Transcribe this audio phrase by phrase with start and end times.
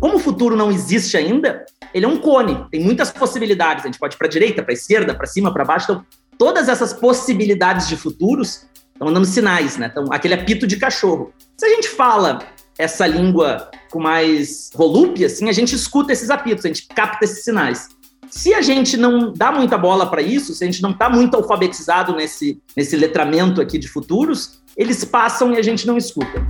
[0.00, 3.84] como o futuro não existe ainda, ele é um cone, tem muitas possibilidades.
[3.84, 5.84] A gente pode ir para a direita, para a esquerda, para cima, para baixo.
[5.90, 6.06] Então,
[6.38, 9.88] todas essas possibilidades de futuros estão dando sinais, né?
[9.90, 11.32] Então, aquele apito de cachorro.
[11.56, 12.40] Se a gente fala
[12.78, 17.42] essa língua com mais volúpia, assim, a gente escuta esses apitos, a gente capta esses
[17.42, 17.88] sinais.
[18.30, 21.36] Se a gente não dá muita bola para isso, se a gente não está muito
[21.36, 26.46] alfabetizado nesse, nesse letramento aqui de futuros, eles passam e a gente não escuta.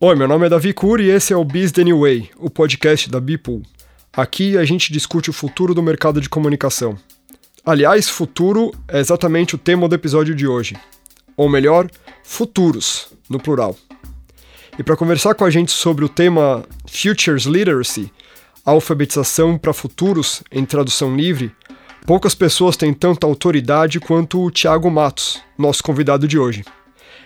[0.00, 2.50] Oi, meu nome é Davi Cury e esse é o Biz The New Way, o
[2.50, 3.62] podcast da Bipool.
[4.12, 6.98] Aqui a gente discute o futuro do mercado de comunicação.
[7.64, 10.76] Aliás, futuro é exatamente o tema do episódio de hoje.
[11.36, 11.88] Ou melhor,
[12.24, 13.76] futuros, no plural.
[14.76, 18.10] E para conversar com a gente sobre o tema Futures Literacy,
[18.64, 21.52] alfabetização para futuros em tradução livre,
[22.04, 26.64] poucas pessoas têm tanta autoridade quanto o Tiago Matos, nosso convidado de hoje.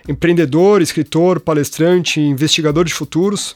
[0.08, 3.54] Empreendedor, escritor, palestrante e investigador de futuros,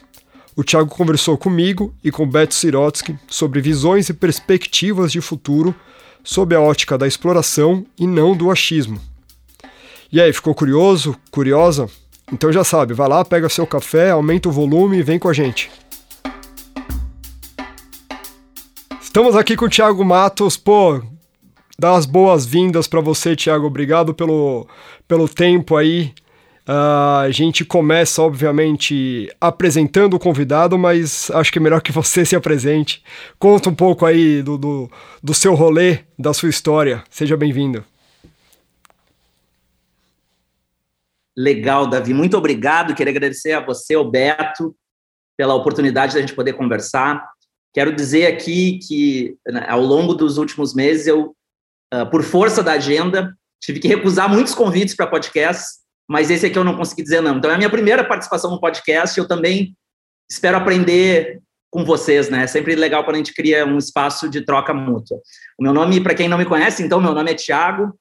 [0.55, 5.73] o Tiago conversou comigo e com Beto Sirotsky sobre visões e perspectivas de futuro
[6.23, 9.01] sob a ótica da exploração e não do achismo.
[10.11, 11.15] E aí, ficou curioso?
[11.31, 11.89] Curiosa?
[12.31, 15.33] Então já sabe, vai lá, pega seu café, aumenta o volume e vem com a
[15.33, 15.71] gente.
[19.01, 21.01] Estamos aqui com o Thiago Matos, pô,
[21.79, 24.67] dá as boas-vindas para você, Thiago, obrigado pelo,
[25.07, 26.13] pelo tempo aí.
[26.67, 32.25] Uh, a gente começa, obviamente, apresentando o convidado, mas acho que é melhor que você
[32.25, 33.03] se apresente.
[33.37, 34.91] Conta um pouco aí do, do,
[35.21, 37.03] do seu rolê, da sua história.
[37.09, 37.83] Seja bem-vindo.
[41.35, 42.13] Legal, Davi.
[42.13, 42.95] Muito obrigado.
[42.95, 44.73] Queria agradecer a você, o Beto,
[45.35, 47.27] pela oportunidade da gente poder conversar.
[47.73, 51.35] Quero dizer aqui que, né, ao longo dos últimos meses, eu,
[51.93, 56.57] uh, por força da agenda, tive que recusar muitos convites para podcasts, mas esse aqui
[56.57, 57.37] eu não consegui dizer não.
[57.37, 59.17] Então, é a minha primeira participação no podcast.
[59.17, 59.75] Eu também
[60.29, 62.43] espero aprender com vocês, né?
[62.43, 65.17] É sempre legal quando a gente cria um espaço de troca mútua.
[65.59, 67.97] O meu nome, para quem não me conhece, então, meu nome é Tiago,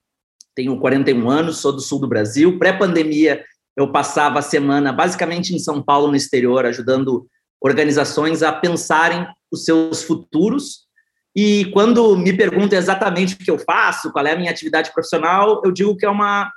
[0.54, 2.58] tenho 41 anos, sou do sul do Brasil.
[2.58, 3.42] Pré-pandemia,
[3.76, 7.26] eu passava a semana basicamente em São Paulo, no exterior, ajudando
[7.60, 10.86] organizações a pensarem os seus futuros.
[11.34, 15.62] E quando me perguntam exatamente o que eu faço, qual é a minha atividade profissional,
[15.64, 16.50] eu digo que é uma.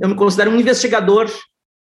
[0.00, 1.30] Eu me considero um investigador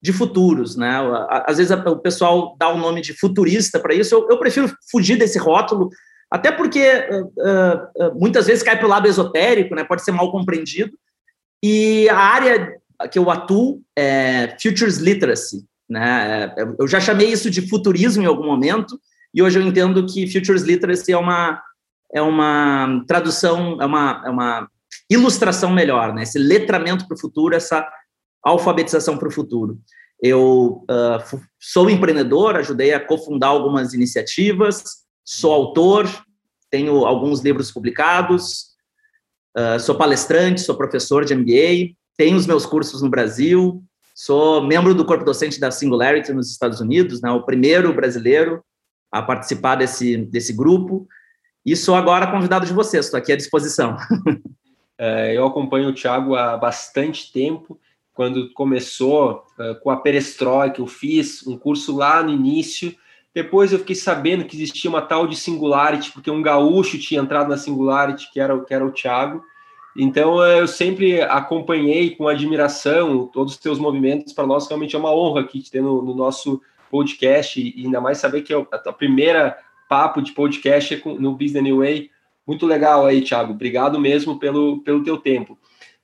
[0.01, 0.99] de futuros, né?
[1.45, 4.13] Às vezes o pessoal dá o nome de futurista para isso.
[4.13, 5.89] Eu, eu, prefiro fugir desse rótulo,
[6.29, 9.83] até porque uh, uh, muitas vezes cai para o lado esotérico, né?
[9.83, 10.93] Pode ser mal compreendido.
[11.63, 12.77] E a área
[13.11, 15.65] que eu atuo é Futures Literacy.
[15.89, 16.53] Né?
[16.79, 18.99] Eu já chamei isso de futurismo em algum momento,
[19.33, 21.61] e hoje eu entendo que Futures Literacy é uma,
[22.13, 24.69] é uma tradução, é uma, é uma
[25.09, 26.23] ilustração melhor, né?
[26.23, 27.87] esse letramento para o futuro, essa
[28.43, 29.79] alfabetização para o futuro.
[30.21, 34.83] Eu uh, sou empreendedor, ajudei a cofundar algumas iniciativas,
[35.23, 36.07] sou autor,
[36.69, 38.67] tenho alguns livros publicados,
[39.57, 44.93] Uh, sou palestrante, sou professor de MBA, tenho os meus cursos no Brasil, sou membro
[44.93, 48.63] do corpo docente da Singularity nos Estados Unidos, né, o primeiro brasileiro
[49.11, 51.07] a participar desse, desse grupo,
[51.65, 53.97] e sou agora convidado de vocês, estou aqui à disposição.
[54.97, 57.79] É, eu acompanho o Thiago há bastante tempo,
[58.13, 62.95] quando começou uh, com a perestroika, eu fiz um curso lá no início,
[63.37, 67.47] depois eu fiquei sabendo que existia uma tal de Singularity, porque um gaúcho tinha entrado
[67.47, 69.43] na Singularity, que era, que era o Thiago.
[69.95, 74.33] Então eu sempre acompanhei com admiração todos os teus movimentos.
[74.33, 76.59] Para nós realmente é uma honra aqui te ter no, no nosso
[76.89, 79.55] podcast e ainda mais saber que é a, primeira
[79.87, 82.09] papo de podcast é no Business New Way.
[82.47, 83.51] Muito legal aí, Thiago.
[83.51, 85.59] Obrigado mesmo pelo, pelo teu tempo.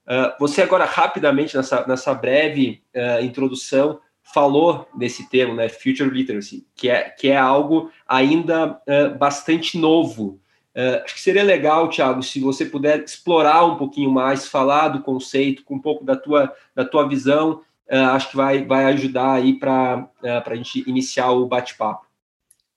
[0.05, 4.01] Uh, você agora rapidamente nessa, nessa breve uh, introdução
[4.33, 10.39] falou desse termo, né, future literacy, que é, que é algo ainda uh, bastante novo.
[10.75, 15.03] Uh, acho que seria legal, Thiago, se você puder explorar um pouquinho mais, falar do
[15.03, 17.61] conceito, com um pouco da tua, da tua visão,
[17.91, 22.07] uh, acho que vai, vai ajudar aí para a gente iniciar o bate-papo.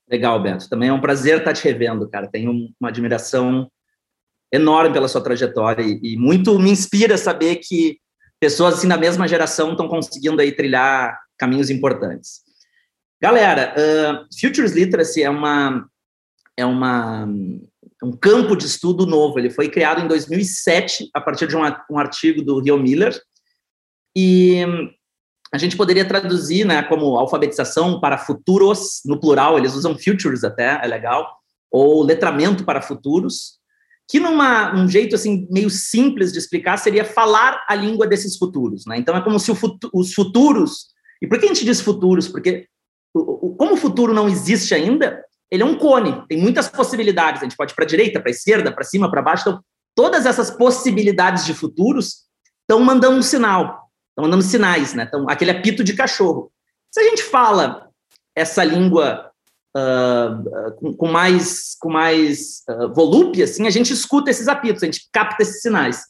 [0.09, 0.69] Legal, Beto.
[0.69, 2.29] Também é um prazer estar te revendo, cara.
[2.29, 3.71] Tenho uma admiração
[4.53, 7.99] enorme pela sua trajetória e, e muito me inspira saber que
[8.39, 12.43] pessoas assim da mesma geração estão conseguindo aí trilhar caminhos importantes.
[13.21, 15.89] Galera, uh, Futures Literacy é uma
[16.57, 17.27] é uma
[18.03, 19.39] um campo de estudo novo.
[19.39, 23.19] Ele foi criado em 2007 a partir de um, um artigo do Rio Miller
[24.15, 24.65] e
[25.53, 29.57] a gente poderia traduzir, né, como alfabetização para futuros no plural.
[29.57, 31.37] Eles usam futures até, é legal,
[31.71, 33.57] ou letramento para futuros
[34.09, 38.85] que numa um jeito assim meio simples de explicar seria falar a língua desses futuros,
[38.87, 38.97] né?
[38.99, 40.87] Então é como se futu os futuros
[41.21, 42.29] e por que a gente diz futuros?
[42.29, 42.69] Porque
[43.13, 47.41] como o futuro não existe ainda, ele é um cone, tem muitas possibilidades.
[47.41, 49.49] A gente pode ir para a direita, para a esquerda, para cima, para baixo.
[49.49, 49.61] Então,
[49.95, 52.27] todas essas possibilidades de futuros
[52.61, 53.86] estão mandando um sinal,
[54.17, 55.05] estão mandando sinais, né?
[55.07, 56.51] Então, aquele apito de cachorro.
[56.91, 57.91] Se a gente fala
[58.35, 59.31] essa língua
[59.77, 64.87] uh, com, com, mais, com mais uh, volúpia, assim, a gente escuta esses apitos, a
[64.87, 66.03] gente capta esses sinais.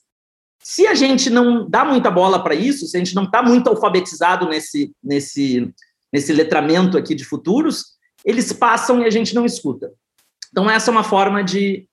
[0.62, 3.68] Se a gente não dá muita bola para isso, se a gente não está muito
[3.68, 5.72] alfabetizado nesse, nesse,
[6.12, 9.92] nesse letramento aqui de futuros, eles passam e a gente não escuta.
[10.50, 11.88] Então, essa é uma forma de,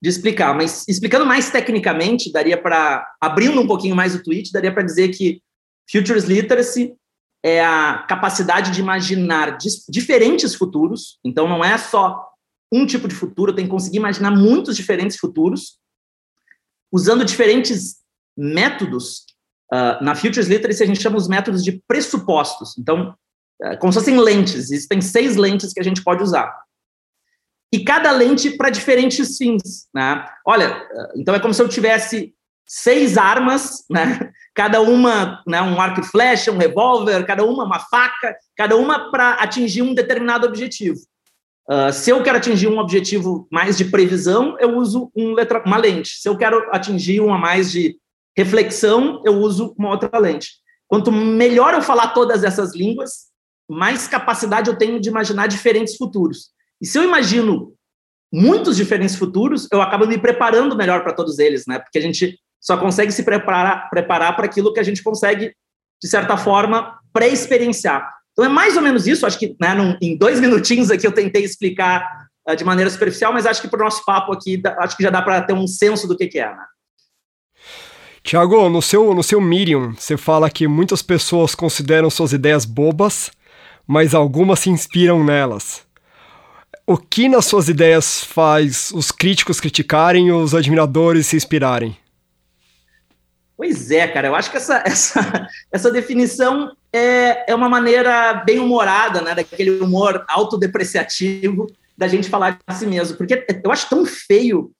[0.00, 0.54] de explicar.
[0.54, 5.08] Mas explicando mais tecnicamente, daria para, abrindo um pouquinho mais o tweet, daria para dizer
[5.08, 5.42] que
[5.90, 6.94] Futures Literacy
[7.42, 9.58] é a capacidade de imaginar
[9.88, 11.18] diferentes futuros.
[11.24, 12.26] Então, não é só
[12.72, 15.78] um tipo de futuro, tem que conseguir imaginar muitos diferentes futuros,
[16.92, 17.96] usando diferentes
[18.36, 19.26] métodos.
[19.72, 22.76] Uh, na Futures Literacy, a gente chama os métodos de pressupostos.
[22.78, 23.14] Então,
[23.62, 24.70] é, como se fossem lentes.
[24.70, 26.54] Existem seis lentes que a gente pode usar.
[27.72, 29.88] E cada lente para diferentes fins.
[29.94, 30.24] Né?
[30.46, 32.33] Olha, é, então é como se eu tivesse
[32.66, 34.30] seis armas, né?
[34.54, 39.10] cada uma né, um arco e flecha, um revólver, cada uma uma faca, cada uma
[39.10, 40.98] para atingir um determinado objetivo.
[41.68, 45.78] Uh, se eu quero atingir um objetivo mais de previsão, eu uso um letra, uma
[45.78, 46.20] lente.
[46.20, 47.96] Se eu quero atingir uma mais de
[48.36, 50.50] reflexão, eu uso uma outra lente.
[50.86, 53.32] Quanto melhor eu falar todas essas línguas,
[53.68, 56.50] mais capacidade eu tenho de imaginar diferentes futuros.
[56.80, 57.72] E se eu imagino
[58.32, 61.78] muitos diferentes futuros, eu acabo me preparando melhor para todos eles, né?
[61.78, 65.54] Porque a gente só consegue se preparar preparar para aquilo que a gente consegue,
[66.02, 68.10] de certa forma, pré-experienciar.
[68.32, 69.26] Então é mais ou menos isso.
[69.26, 73.34] Acho que né, num, em dois minutinhos aqui eu tentei explicar uh, de maneira superficial,
[73.34, 75.66] mas acho que para o nosso papo aqui, acho que já dá para ter um
[75.66, 76.64] senso do que, que é, né?
[78.22, 83.30] Tiago, no seu, no seu Medium, você fala que muitas pessoas consideram suas ideias bobas,
[83.86, 85.82] mas algumas se inspiram nelas.
[86.86, 91.98] O que nas suas ideias faz os críticos criticarem e os admiradores se inspirarem?
[93.56, 98.58] Pois é, cara, eu acho que essa, essa, essa definição é, é uma maneira bem
[98.58, 101.66] humorada, né, daquele humor autodepreciativo
[101.96, 104.72] da gente falar de si mesmo, porque eu acho tão feio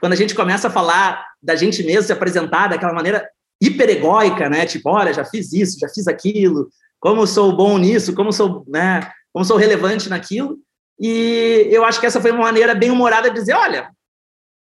[0.00, 3.28] quando a gente começa a falar da gente mesmo, se apresentar daquela maneira
[3.60, 6.68] hiperegóica, né, tipo, olha, já fiz isso, já fiz aquilo,
[6.98, 10.58] como sou bom nisso, como sou, né, como sou relevante naquilo.
[10.98, 13.90] E eu acho que essa foi uma maneira bem humorada de dizer, olha,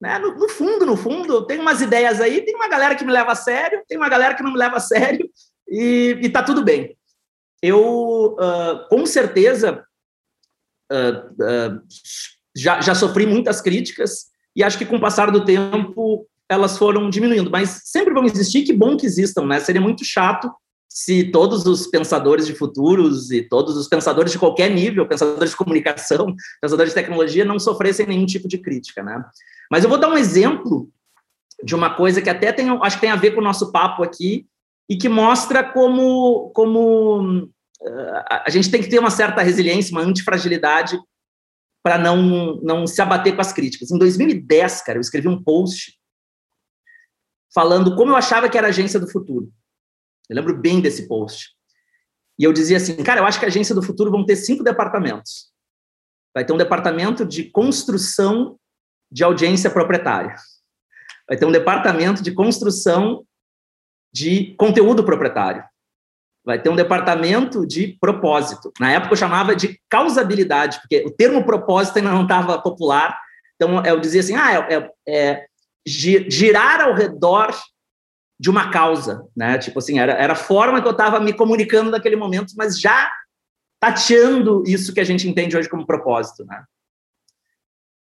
[0.02, 3.12] né, no, no, fundo, no fundo, tem umas ideias aí, tem uma galera que me
[3.12, 5.30] leva a sério, tem uma galera que não me leva a sério,
[5.68, 6.96] e, e tá tudo bem.
[7.62, 9.84] Eu, uh, com certeza,
[10.90, 11.80] uh, uh,
[12.56, 14.24] já, já sofri muitas críticas,
[14.56, 18.64] e acho que com o passar do tempo elas foram diminuindo, mas sempre vão existir,
[18.64, 19.60] que bom que existam, né?
[19.60, 20.52] Seria muito chato
[20.94, 25.56] se todos os pensadores de futuros e todos os pensadores de qualquer nível, pensadores de
[25.56, 29.24] comunicação, pensadores de tecnologia, não sofressem nenhum tipo de crítica, né?
[29.70, 30.90] Mas eu vou dar um exemplo
[31.64, 34.02] de uma coisa que até tem, acho que tem a ver com o nosso papo
[34.02, 34.46] aqui
[34.86, 40.02] e que mostra como, como uh, a gente tem que ter uma certa resiliência, uma
[40.02, 41.00] antifragilidade
[41.82, 43.90] para não, não se abater com as críticas.
[43.90, 45.98] Em 2010, cara, eu escrevi um post
[47.54, 49.50] falando como eu achava que era a agência do futuro.
[50.28, 51.50] Eu lembro bem desse post.
[52.38, 54.64] E eu dizia assim, cara, eu acho que a agência do futuro vão ter cinco
[54.64, 55.52] departamentos.
[56.34, 58.58] Vai ter um departamento de construção
[59.10, 60.34] de audiência proprietária.
[61.28, 63.24] Vai ter um departamento de construção
[64.12, 65.62] de conteúdo proprietário.
[66.44, 68.72] Vai ter um departamento de propósito.
[68.80, 73.16] Na época eu chamava de causabilidade, porque o termo propósito ainda não estava popular.
[73.54, 75.46] Então eu dizia assim, ah, é, é, é
[75.86, 77.54] girar ao redor
[78.42, 79.56] de uma causa, né?
[79.56, 83.08] Tipo assim, era, era a forma que eu estava me comunicando naquele momento, mas já
[83.78, 86.64] tateando isso que a gente entende hoje como propósito, né?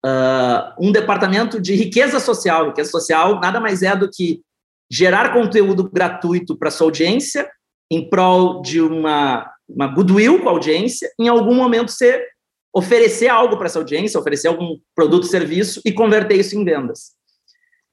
[0.07, 2.69] Uh, um departamento de riqueza social.
[2.69, 4.41] Riqueza social nada mais é do que
[4.89, 7.51] gerar conteúdo gratuito para sua audiência
[7.91, 12.25] em prol de uma, uma goodwill com a audiência, em algum momento você
[12.73, 17.11] oferecer algo para essa audiência, oferecer algum produto, serviço e converter isso em vendas.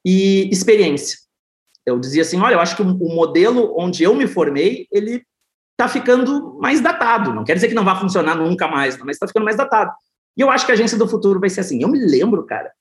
[0.06, 1.25] E experiência
[1.86, 5.24] eu dizia assim, olha, eu acho que o, modelo onde eu me formei, ele
[5.72, 7.34] está ficando mais datado.
[7.34, 9.92] Não quer dizer que não vai funcionar nunca mais, mas está ficando mais datado.
[10.38, 11.82] E eu acho que a agência do futuro vai ser assim.
[11.82, 12.72] Eu me lembro, cara,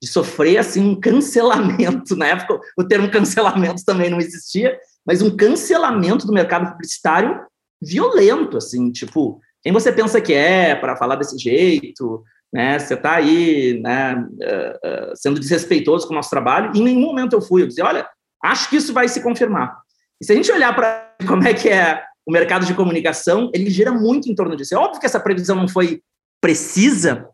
[0.00, 2.14] de sofrer assim um cancelamento.
[2.16, 7.40] Na época, o termo cancelamento também não existia, mas um cancelamento do mercado publicitário
[7.80, 12.78] violento, assim, tipo, quem você pensa que é para falar desse jeito, né?
[12.78, 16.72] Você está aí, né, uh, uh, sendo desrespeitoso com o nosso trabalho.
[16.74, 17.62] E em nenhum momento eu fui.
[17.62, 18.06] Eu dizia, olha,
[18.42, 19.78] Acho que isso vai se confirmar.
[20.20, 23.70] E se a gente olhar para como é que é o mercado de comunicação, ele
[23.70, 24.74] gira muito em torno disso.
[24.74, 26.02] É óbvio que essa previsão não foi
[26.40, 27.28] precisa,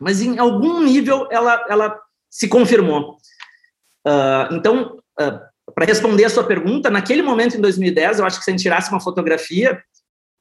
[0.00, 2.00] mas em algum nível ela, ela
[2.30, 3.16] se confirmou.
[4.06, 8.44] Uh, então, uh, para responder a sua pergunta, naquele momento, em 2010, eu acho que
[8.44, 9.82] se a gente tirasse uma fotografia,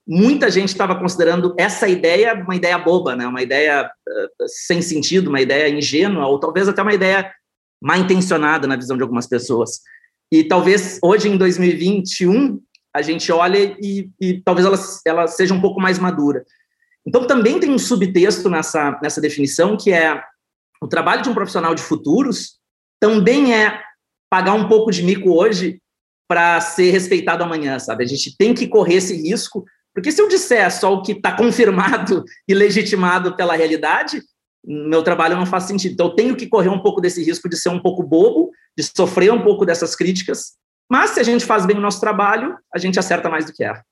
[0.07, 3.27] muita gente estava considerando essa ideia uma ideia boba, né?
[3.27, 7.31] uma ideia uh, sem sentido, uma ideia ingênua, ou talvez até uma ideia
[7.81, 9.81] mal intencionada na visão de algumas pessoas.
[10.31, 12.61] E talvez hoje, em 2021,
[12.93, 16.45] a gente olhe e, e talvez ela, ela seja um pouco mais madura.
[17.05, 20.23] Então, também tem um subtexto nessa, nessa definição, que é
[20.81, 22.59] o trabalho de um profissional de futuros
[23.01, 23.81] também é
[24.29, 25.81] pagar um pouco de mico hoje
[26.29, 28.03] para ser respeitado amanhã, sabe?
[28.03, 31.35] A gente tem que correr esse risco, porque se eu disser só o que está
[31.35, 34.21] confirmado e legitimado pela realidade,
[34.63, 35.93] meu trabalho não faz sentido.
[35.93, 38.83] Então, eu tenho que correr um pouco desse risco de ser um pouco bobo, de
[38.83, 40.57] sofrer um pouco dessas críticas,
[40.91, 43.63] mas se a gente faz bem o nosso trabalho, a gente acerta mais do que
[43.63, 43.85] erra.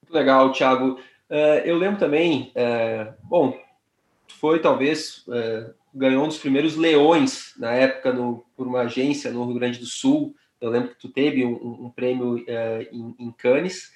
[0.00, 1.00] Muito legal, Thiago.
[1.28, 3.60] Uh, eu lembro também, uh, bom,
[4.28, 9.44] foi talvez, uh, ganhou um dos primeiros leões na época no, por uma agência no
[9.44, 10.36] Rio Grande do Sul.
[10.60, 12.44] Eu lembro que tu teve um, um prêmio
[12.92, 13.90] em, em, Cannes.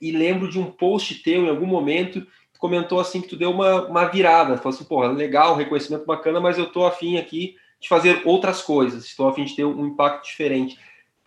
[0.00, 2.26] e lembro de um post teu em algum momento
[2.60, 6.58] comentou assim que tu deu uma, uma virada, falou assim, porra, legal, reconhecimento bacana, mas
[6.58, 10.78] eu tô afim aqui de fazer outras coisas, estou afim de ter um impacto diferente.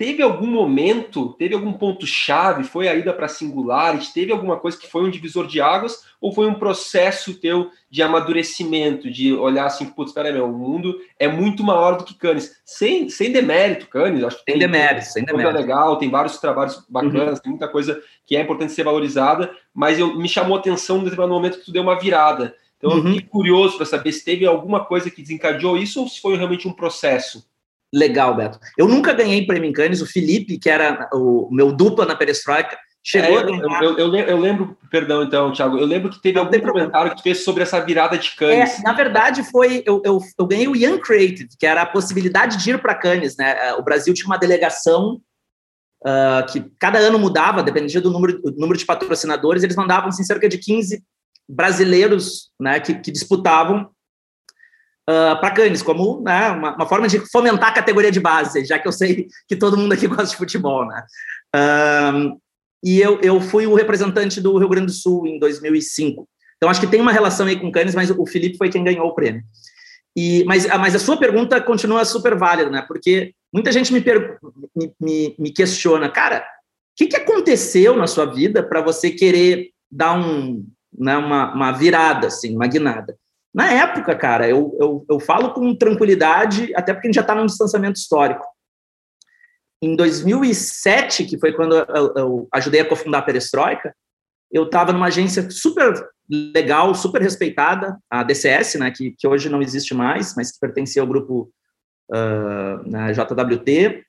[0.04, 2.66] Teve algum momento, teve algum ponto-chave?
[2.66, 4.14] Foi a ida para Singularity?
[4.14, 6.04] Teve alguma coisa que foi um divisor de águas?
[6.20, 10.52] Ou foi um processo teu de amadurecimento, de olhar assim, putz, espera aí, meu, o
[10.52, 12.52] mundo é muito maior do que Cannes?
[12.66, 15.56] Sem, sem demérito, Cannes, acho que tem, tem demérito, sem demérito.
[15.56, 17.42] legal, tem vários trabalhos bacanas, uhum.
[17.42, 21.06] tem muita coisa que é importante ser valorizada, mas eu, me chamou a atenção no
[21.06, 22.54] determinado momento que tu deu uma virada.
[22.76, 22.98] Então, uhum.
[22.98, 26.36] eu fiquei curioso para saber se teve alguma coisa que desencadeou isso ou se foi
[26.36, 27.53] realmente um processo.
[27.94, 28.60] Legal, Beto.
[28.76, 30.02] Eu nunca ganhei prêmio em Cannes.
[30.02, 33.84] O Felipe, que era o meu dupla na perestroika, chegou é, a ganhar.
[33.84, 37.24] Eu, eu, eu, lembro, perdão, então, Thiago, eu lembro que teve algum comentário que tu
[37.24, 38.80] fez sobre essa virada de Cannes.
[38.80, 39.84] É, na verdade, foi.
[39.86, 43.38] Eu, eu, eu ganhei o Young Creative, que era a possibilidade de ir para Cannes.
[43.38, 43.52] Né?
[43.68, 45.22] É, o Brasil tinha uma delegação
[46.04, 50.24] uh, que cada ano mudava, dependia do número, do número de patrocinadores, eles mandavam assim,
[50.24, 51.04] cerca de 15
[51.48, 53.93] brasileiros né, que, que disputavam
[55.10, 58.66] uh, ah, para Cannes, como né, uma, uma, forma de fomentar a categoria de base,
[58.66, 60.86] já que eu sei que todo mundo aqui gosta de futebol.
[60.86, 61.04] Né?
[61.56, 62.40] Uh,
[62.84, 66.28] e eu, eu fui o representante do Rio Grande do Sul em 2005.
[66.58, 69.08] Então, acho que tem uma relação aí com Cannes, mas o Felipe foi quem ganhou
[69.08, 69.44] o prêmio.
[70.16, 72.84] E, mas, mas a sua pergunta continua super válida, né?
[72.88, 74.38] Porque muita gente me, per,
[74.76, 79.72] me, me, me questiona, cara, o que, que aconteceu na sua vida para você querer
[79.92, 83.18] dar um, né, uma, uma virada, assim, uma guinada?
[83.54, 87.36] Na época, cara, eu, eu, eu falo com tranquilidade, até porque a gente já está
[87.36, 88.46] num distanciamento histórico.
[89.82, 93.96] Em 2007, que foi quando eu, eu ajudei a cofundar a Perestroika,
[94.52, 95.94] eu estava numa agência super
[96.30, 101.02] legal, super respeitada, a DCS, né, que, que hoje não existe mais, mas que pertencia
[101.02, 101.52] ao grupo
[102.10, 104.04] uh, na JWT,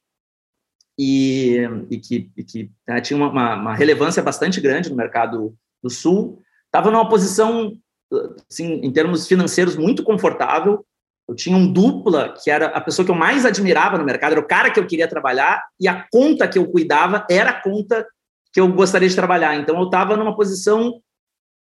[0.99, 1.59] e,
[1.91, 6.41] e que, e que né, tinha uma, uma, relevância bastante grande no mercado do Sul.
[6.67, 7.77] Estava numa posição
[8.51, 10.85] assim, em termos financeiros, muito confortável.
[11.29, 14.41] Eu tinha um dupla, que era a pessoa que eu mais admirava no mercado, era
[14.41, 18.07] o cara que eu queria trabalhar, e a conta que eu cuidava era a conta
[18.53, 19.55] que eu gostaria de trabalhar.
[19.57, 21.01] Então, eu estava numa posição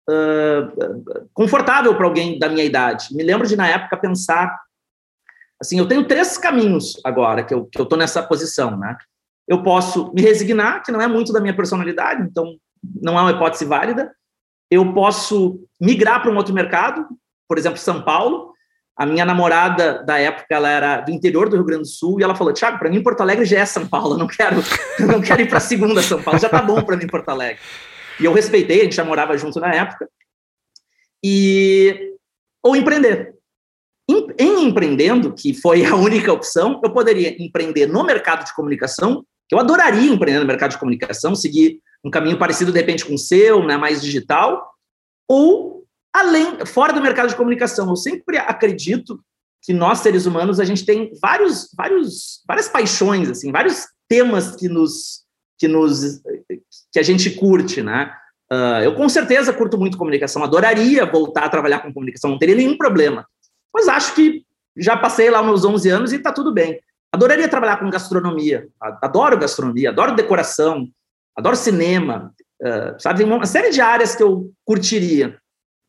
[0.09, 3.15] uh, confortável para alguém da minha idade.
[3.15, 4.59] Me lembro de, na época, pensar
[5.61, 8.97] assim, eu tenho três caminhos agora que eu que eu estou nessa posição, né?
[9.47, 12.57] Eu posso me resignar, que não é muito da minha personalidade, então
[13.03, 14.11] não é uma hipótese válida
[14.71, 17.07] eu posso migrar para um outro mercado,
[17.49, 18.51] por exemplo, São Paulo.
[18.97, 22.23] A minha namorada da época, ela era do interior do Rio Grande do Sul, e
[22.23, 24.57] ela falou: Tiago, para mim Porto Alegre já é São Paulo, eu não quero,
[25.01, 27.61] não quero ir para a segunda São Paulo, já tá bom para mim Porto Alegre.
[28.21, 30.09] E eu respeitei, a gente já morava junto na época.
[31.25, 32.15] E
[32.63, 33.35] ou empreender.
[34.09, 39.25] Em, em empreendendo, que foi a única opção, eu poderia empreender no mercado de comunicação,
[39.51, 43.19] eu adoraria empreender no mercado de comunicação, seguir um caminho parecido, de repente, com o
[43.19, 44.71] seu, né, mais digital,
[45.29, 47.89] ou além, fora do mercado de comunicação.
[47.89, 49.21] Eu sempre acredito
[49.63, 54.69] que nós, seres humanos, a gente tem vários, vários, várias paixões, assim, vários temas que
[54.69, 55.25] nos,
[55.59, 56.21] que nos,
[56.93, 58.13] que a gente curte, né?
[58.53, 62.57] Uh, eu com certeza curto muito comunicação, adoraria voltar a trabalhar com comunicação, não teria
[62.57, 63.25] nenhum problema.
[63.73, 64.43] Mas acho que
[64.77, 66.81] já passei lá meus 11 anos e está tudo bem.
[67.13, 70.89] Adoraria trabalhar com gastronomia, adoro gastronomia, adoro decoração,
[71.37, 72.33] adoro cinema,
[72.63, 73.25] uh, sabe?
[73.25, 75.39] Tem uma série de áreas que eu curtiria.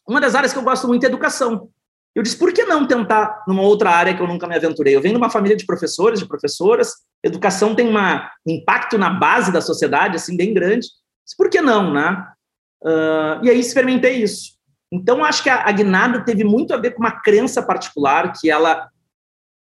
[0.07, 1.69] Uma das áreas que eu gosto muito é educação.
[2.13, 4.95] Eu disse, por que não tentar numa outra área que eu nunca me aventurei?
[4.95, 6.93] Eu venho de uma família de professores, de professoras,
[7.23, 10.87] educação tem uma, um impacto na base da sociedade, assim, bem grande.
[11.37, 12.27] Por que não, né?
[12.83, 14.53] Uh, e aí experimentei isso.
[14.91, 18.51] Então, acho que a, a guinada teve muito a ver com uma crença particular que
[18.51, 18.89] ela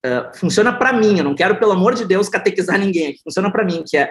[0.06, 1.18] uh, funciona para mim.
[1.18, 3.18] Eu não quero, pelo amor de Deus, catequizar ninguém.
[3.23, 4.11] Funciona para mim, que é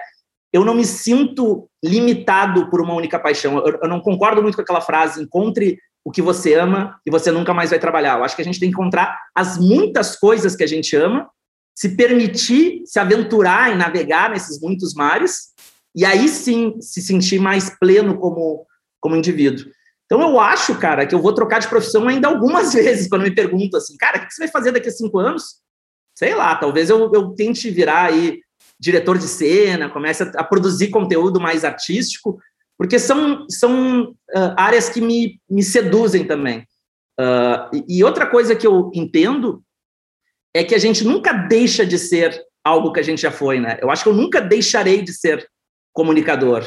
[0.52, 3.58] eu não me sinto limitado por uma única paixão.
[3.60, 7.32] Eu, eu, não concordo muito com aquela frase: encontre o que você ama e você
[7.32, 8.18] nunca mais vai trabalhar.
[8.18, 11.30] Eu acho que a gente tem que encontrar as muitas coisas que a gente ama,
[11.76, 15.54] se permitir se aventurar e navegar nesses muitos mares,
[15.96, 18.66] e aí sim se sentir mais pleno como,
[19.02, 19.66] como indivíduo.
[20.06, 23.36] Então eu acho, cara, que eu vou trocar de profissão ainda algumas vezes quando me
[23.36, 25.58] perguntam assim, cara, o que você vai fazer daqui a cinco anos?
[26.18, 28.40] Sei lá, talvez eu, eu tente virar aí
[28.80, 32.40] diretor de cena, comece a, produzir conteúdo mais artístico,
[32.78, 36.60] porque são, são uh, áreas que me, me seduzem também.
[37.20, 39.64] Uh, e, e outra coisa que eu entendo
[40.54, 43.80] é que a gente nunca deixa de ser algo que a gente já foi, né?
[43.82, 45.48] Eu acho que eu nunca deixarei de ser
[45.94, 46.64] comunicador.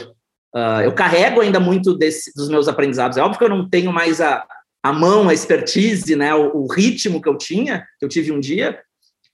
[0.55, 3.17] Uh, eu carrego ainda muito desse, dos meus aprendizados.
[3.17, 4.45] É óbvio que eu não tenho mais a,
[4.83, 8.41] a mão, a expertise, né, o, o ritmo que eu tinha, que eu tive um
[8.41, 8.81] dia,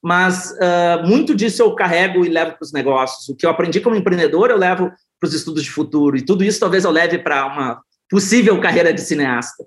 [0.07, 3.29] mas uh, muito disso eu carrego e levo para os negócios.
[3.29, 6.45] O que eu aprendi como empreendedor, eu levo para os estudos de futuro, e tudo
[6.45, 9.65] isso talvez eu leve para uma possível carreira de cineasta.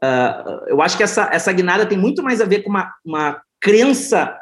[0.00, 3.42] Uh, eu acho que essa, essa guinada tem muito mais a ver com uma, uma
[3.60, 4.38] crença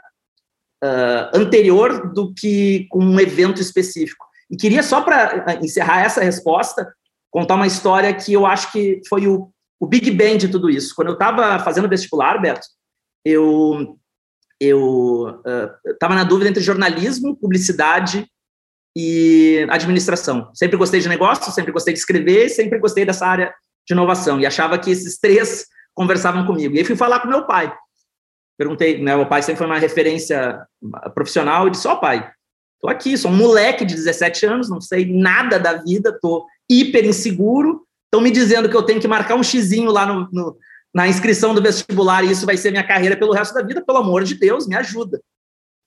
[0.84, 4.26] uh, anterior do que com um evento específico.
[4.50, 6.92] E queria, só para encerrar essa resposta,
[7.30, 9.50] contar uma história que eu acho que foi o,
[9.80, 10.94] o Big Bang de tudo isso.
[10.94, 12.66] Quando eu estava fazendo vestibular, Beto,
[13.24, 13.98] eu
[14.60, 15.40] eu
[15.86, 18.26] estava uh, na dúvida entre jornalismo, publicidade
[18.96, 20.50] e administração.
[20.54, 23.54] Sempre gostei de negócio, sempre gostei de escrever, sempre gostei dessa área
[23.86, 26.74] de inovação e achava que esses três conversavam comigo.
[26.74, 27.72] E aí fui falar com meu pai.
[28.58, 30.60] Perguntei, né, meu pai sempre foi uma referência
[31.14, 32.28] profissional e disse: "Ó, oh, pai,
[32.80, 37.04] tô aqui, sou um moleque de 17 anos, não sei nada da vida, tô hiper
[37.04, 40.56] inseguro, estão me dizendo que eu tenho que marcar um xizinho lá no, no
[40.94, 43.98] na inscrição do vestibular e isso vai ser minha carreira pelo resto da vida, pelo
[43.98, 45.20] amor de Deus, me ajuda.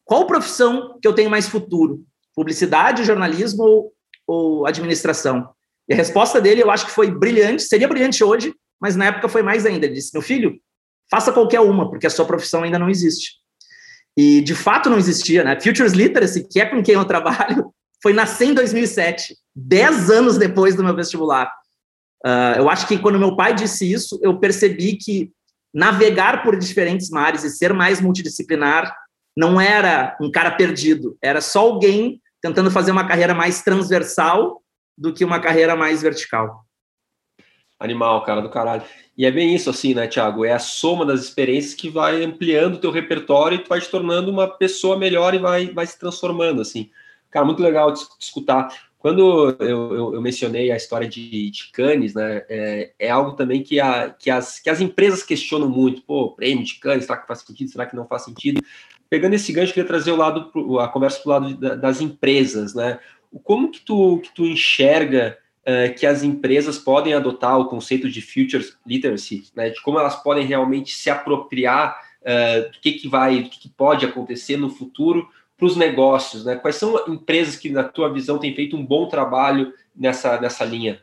[0.06, 2.04] Qual profissão que eu tenho mais futuro?
[2.36, 3.93] Publicidade, jornalismo ou,
[4.28, 5.49] ou administração?
[5.88, 9.28] E a resposta dele eu acho que foi brilhante, seria brilhante hoje, mas na época
[9.28, 9.86] foi mais ainda.
[9.86, 10.60] Ele disse: meu filho,
[11.10, 13.41] faça qualquer uma, porque a sua profissão ainda não existe.
[14.17, 15.60] E de fato não existia, né?
[15.60, 20.75] Futures Literacy, que é com quem eu trabalho, foi nascer em 2007, dez anos depois
[20.75, 21.52] do meu vestibular.
[22.25, 25.31] Uh, eu acho que quando meu pai disse isso, eu percebi que
[25.73, 28.95] navegar por diferentes mares e ser mais multidisciplinar
[29.36, 34.62] não era um cara perdido, era só alguém tentando fazer uma carreira mais transversal
[34.97, 36.65] do que uma carreira mais vertical.
[37.79, 38.84] Animal, cara do caralho.
[39.17, 40.45] E é bem isso, assim, né, Thiago?
[40.45, 43.89] É a soma das experiências que vai ampliando o teu repertório e tu vai te
[43.89, 46.91] tornando uma pessoa melhor e vai, vai se transformando, assim.
[47.31, 48.67] Cara, muito legal de escutar.
[49.01, 53.63] Quando eu, eu, eu, mencionei a história de, de Cannes, né, é, é, algo também
[53.63, 56.03] que, a, que, as, que as empresas questionam muito.
[56.03, 57.71] Pô, prêmio de Cannes, será que faz sentido?
[57.71, 58.61] Será que não faz sentido?
[59.09, 62.99] Pegando esse gancho, queria trazer o lado, a conversa para o lado das empresas, né?
[63.43, 68.21] Como que tu, que tu enxerga uh, que as empresas podem adotar o conceito de
[68.21, 69.71] futures literacy, né?
[69.71, 73.69] De como elas podem realmente se apropriar uh, do que, que vai, do que, que
[73.69, 75.27] pode acontecer no futuro
[75.62, 76.56] para os negócios, né?
[76.56, 81.00] Quais são empresas que, na tua visão, têm feito um bom trabalho nessa, nessa linha?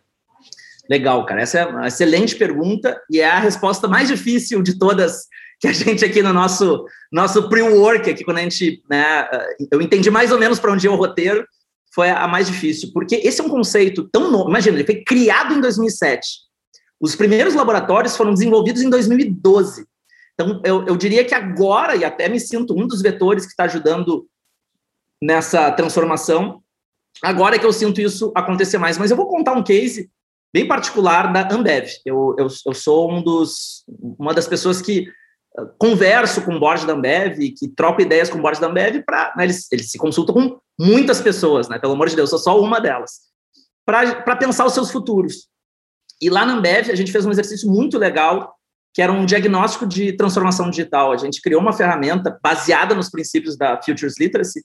[0.90, 1.42] Legal, cara.
[1.42, 5.29] Essa é uma excelente pergunta e é a resposta mais difícil de todas
[5.61, 9.29] que a gente aqui no nosso nosso pre-work, aqui quando a gente, né,
[9.71, 11.47] eu entendi mais ou menos para onde ia o roteiro,
[11.94, 14.51] foi a mais difícil, porque esse é um conceito tão novo.
[14.51, 16.27] Imagina, ele foi criado em 2007.
[17.01, 19.85] Os primeiros laboratórios foram desenvolvidos em 2012.
[20.35, 23.64] Então, eu, eu diria que agora, e até me sinto um dos vetores que está
[23.64, 24.27] ajudando
[25.22, 26.62] nessa transformação.
[27.22, 30.11] Agora é que eu sinto isso acontecer mais, mas eu vou contar um case
[30.52, 31.88] bem particular da Ambev.
[32.04, 33.85] Eu, eu, eu sou um dos,
[34.18, 35.09] uma das pessoas que
[35.59, 39.02] ah, converso com o board da Ambev, que troca ideias com o board da Ambev,
[39.04, 41.78] para né, eles, eles se consultam com muitas pessoas, né?
[41.78, 43.20] Pelo amor de Deus, eu sou só uma delas,
[43.85, 45.48] para pensar os seus futuros.
[46.20, 48.54] E lá na Ambev a gente fez um exercício muito legal,
[48.94, 51.12] que era um diagnóstico de transformação digital.
[51.12, 54.64] A gente criou uma ferramenta baseada nos princípios da Futures Literacy,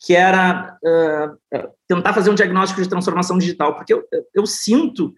[0.00, 4.02] que era uh, tentar fazer um diagnóstico de transformação digital, porque eu,
[4.34, 5.12] eu, sinto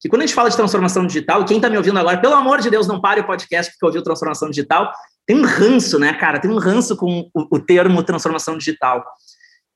[0.00, 2.34] que quando a gente fala de transformação digital, e quem está me ouvindo agora, pelo
[2.34, 4.92] amor de Deus, não pare o podcast porque ouviu transformação digital,
[5.24, 6.40] tem um ranço, né, cara?
[6.40, 9.04] Tem um ranço com o, o termo transformação digital.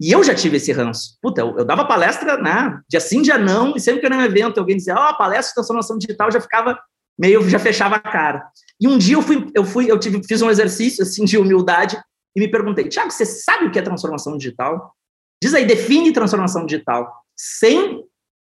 [0.01, 1.17] E eu já tive esse ranço.
[1.23, 4.21] Puta, eu, eu, dava palestra, né, dia sim, dia não, e sempre que eu era
[4.21, 6.79] um evento, alguém dizia, ó, oh, palestra de transformação digital, já ficava
[7.19, 8.43] meio, já fechava a cara.
[8.81, 12.01] E um dia eu fui, eu fui, eu tive, fiz um exercício, assim, de humildade,
[12.35, 14.95] e me perguntei, Tiago, você sabe o que é transformação digital?
[15.43, 17.13] Diz aí, define transformação digital.
[17.37, 18.05] Sem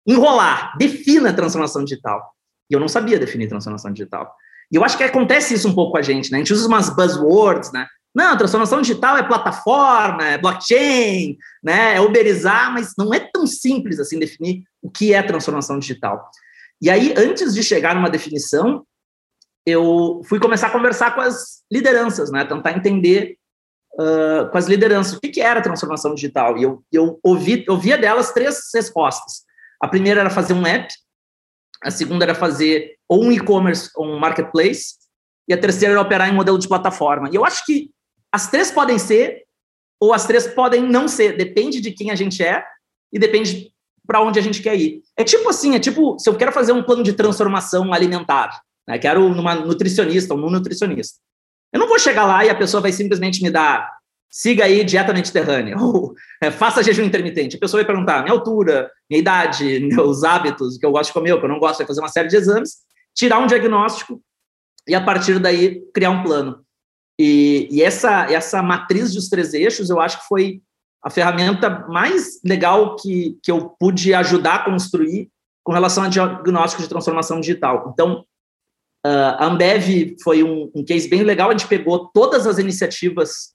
[0.07, 2.33] enrolar, defina transformação digital.
[2.71, 4.35] E eu não sabia definir transformação digital.
[4.71, 6.39] E eu acho que acontece isso um pouco com a gente, né?
[6.39, 7.87] A gente usa umas buzzwords, né?
[8.15, 11.97] Não, transformação digital é plataforma, é blockchain, né?
[11.97, 16.31] É uberizar, mas não é tão simples assim definir o que é transformação digital.
[16.81, 18.85] E aí, antes de chegar numa definição,
[19.65, 22.45] eu fui começar a conversar com as lideranças, né?
[22.45, 23.37] Tentar entender
[23.95, 26.57] uh, com as lideranças o que, que era transformação digital.
[26.59, 29.43] E eu, eu ouvi, ouvia delas três respostas.
[29.81, 30.93] A primeira era fazer um app,
[31.83, 34.95] a segunda era fazer ou um e-commerce ou um marketplace,
[35.49, 37.29] e a terceira era operar em modelo de plataforma.
[37.31, 37.91] E eu acho que
[38.31, 39.43] as três podem ser,
[40.01, 42.65] ou as três podem não ser, depende de quem a gente é
[43.13, 43.73] e depende
[44.07, 45.03] para onde a gente quer ir.
[45.17, 48.99] É tipo assim, é tipo, se eu quero fazer um plano de transformação alimentar, né,
[48.99, 51.19] quero numa nutricionista ou num nutricionista,
[51.73, 53.91] eu não vou chegar lá e a pessoa vai simplesmente me dar
[54.33, 57.57] siga aí dieta mediterrânea, ou é, faça jejum intermitente.
[57.57, 61.15] A pessoa vai perguntar minha altura, minha idade, meus hábitos, o que eu gosto de
[61.15, 62.79] comer, o que eu não gosto, vai fazer uma série de exames,
[63.15, 64.23] tirar um diagnóstico
[64.89, 66.65] e, a partir daí, criar um plano.
[67.21, 70.63] E, e essa, essa matriz dos três eixos, eu acho que foi
[71.05, 75.31] a ferramenta mais legal que, que eu pude ajudar a construir
[75.63, 77.91] com relação a diagnóstico de transformação digital.
[77.93, 78.25] Então,
[79.05, 83.53] a Ambev foi um, um case bem legal, a gente pegou todas as iniciativas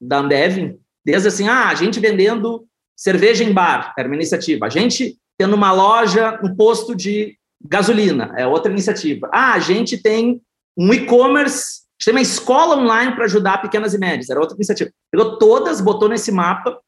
[0.00, 4.66] da Ambev, desde assim, ah, a gente vendendo cerveja em bar, era uma iniciativa.
[4.66, 9.28] A gente tendo uma loja, um posto de gasolina, é outra iniciativa.
[9.32, 10.40] Ah, a gente tem
[10.76, 14.90] um e-commerce, tem uma escola online para ajudar pequenas e médias, era outra iniciativa.
[15.10, 16.78] Pegou todas, botou nesse mapa,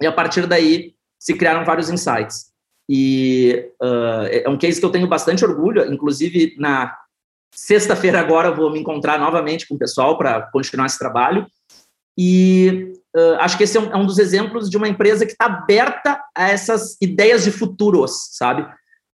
[0.00, 2.52] e a partir daí se criaram vários insights.
[2.88, 6.94] E uh, é um case que eu tenho bastante orgulho, inclusive na
[7.54, 11.46] sexta-feira agora vou me encontrar novamente com o pessoal para continuar esse trabalho.
[12.16, 15.32] E uh, acho que esse é um, é um, dos exemplos de uma empresa que
[15.32, 18.66] está aberta a essas ideias de futuros, sabe?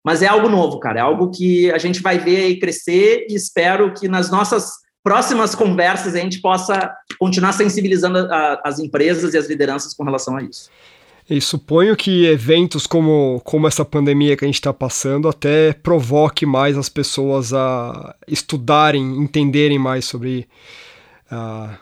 [0.04, 1.00] Mas é algo novo, cara.
[1.00, 4.72] É algo que a gente vai ver aí crescer e espero que nas nossas
[5.04, 10.38] próximas conversas a gente possa continuar sensibilizando a, as empresas e as lideranças com relação
[10.38, 10.70] a isso.
[11.30, 16.46] E suponho que eventos como, como essa pandemia que a gente está passando até provoque
[16.46, 20.48] mais as pessoas a estudarem, entenderem mais sobre
[21.30, 21.76] uh,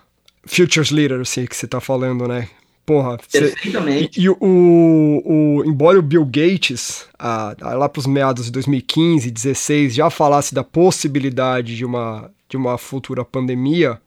[0.46, 2.50] Futures Literacy que você está falando, né?
[2.86, 4.16] Porra, Perfeitamente.
[4.16, 8.52] Cê, e, e o, o, embora o Bill Gates, ah, lá para os meados de
[8.52, 14.00] 2015, 2016, já falasse da possibilidade de uma, de uma futura pandemia,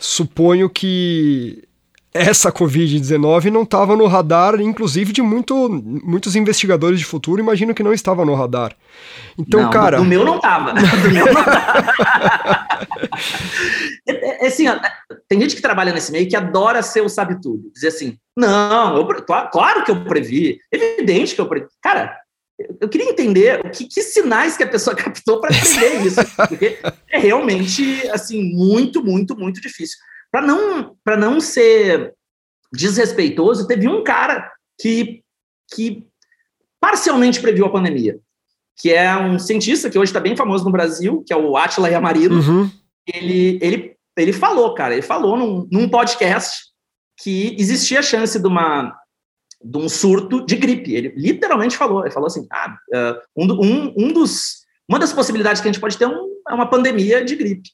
[0.00, 1.62] suponho que
[2.14, 5.68] essa Covid-19 não estava no radar, inclusive de muito,
[6.04, 8.76] muitos investigadores de futuro, imagino que não estava no radar.
[9.38, 9.96] Então, não, cara.
[9.96, 10.74] Do, meu não estava.
[14.06, 14.78] é, é, assim, ó,
[15.26, 17.70] tem gente que trabalha nesse meio que adora ser o sabe-tudo.
[17.72, 19.06] Dizer assim, não, eu,
[19.50, 21.66] claro que eu previ, evidente que eu previ.
[21.80, 22.14] Cara,
[22.80, 26.78] eu queria entender o que, que sinais que a pessoa captou para aprender isso, porque
[27.10, 29.96] é realmente, assim, muito, muito, muito difícil.
[30.32, 32.14] Para não, não ser
[32.72, 35.22] desrespeitoso, teve um cara que,
[35.72, 36.06] que
[36.80, 38.18] parcialmente previu a pandemia,
[38.80, 41.90] que é um cientista que hoje está bem famoso no Brasil, que é o Atila
[41.90, 42.36] Yamarino.
[42.36, 42.70] Uhum.
[43.06, 46.72] Ele, ele, ele falou, cara, ele falou num, num podcast
[47.20, 48.98] que existia a chance de uma
[49.64, 50.92] de um surto de gripe.
[50.92, 55.62] Ele literalmente falou, ele falou assim, ah, uh, um, um, um dos, uma das possibilidades
[55.62, 56.12] que a gente pode ter é,
[56.48, 57.70] é uma pandemia de gripe.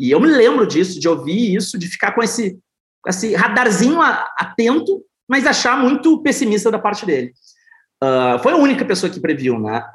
[0.00, 2.58] E eu me lembro disso, de ouvir isso, de ficar com esse,
[3.06, 7.34] esse radarzinho atento, mas achar muito pessimista da parte dele.
[8.02, 9.86] Uh, foi a única pessoa que previu, né?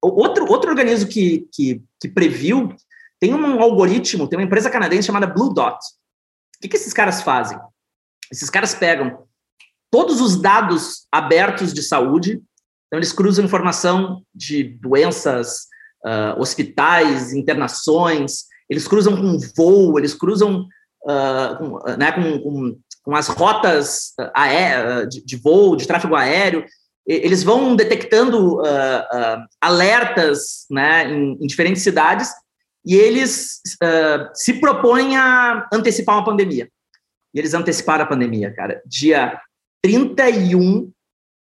[0.00, 2.72] Outro, outro organismo que, que, que, previu
[3.18, 5.74] tem um algoritmo, tem uma empresa canadense chamada Blue Dot.
[5.74, 7.58] O que, que esses caras fazem?
[8.30, 9.24] Esses caras pegam
[9.90, 12.40] todos os dados abertos de saúde,
[12.86, 15.66] então eles cruzam informação de doenças,
[16.06, 20.66] uh, hospitais, internações, eles cruzam com voo, eles cruzam
[21.04, 26.64] uh, com, né, com, com, com, as rotas aé de, de, voo, de tráfego aéreo,
[27.04, 32.30] eles vão detectando uh, uh, alertas né, em, em, diferentes cidades
[32.86, 33.60] e eles
[34.32, 36.70] se propõem a antecipar uma pandemia.
[37.34, 38.80] E eles anteciparam a pandemia, cara.
[38.86, 39.38] Dia
[39.82, 40.90] 31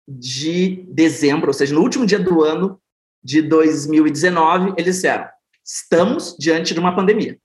[0.07, 2.79] de dezembro, ou seja, no último dia do ano
[3.23, 5.27] de 2019, eles disseram:
[5.65, 7.39] Estamos diante de uma pandemia.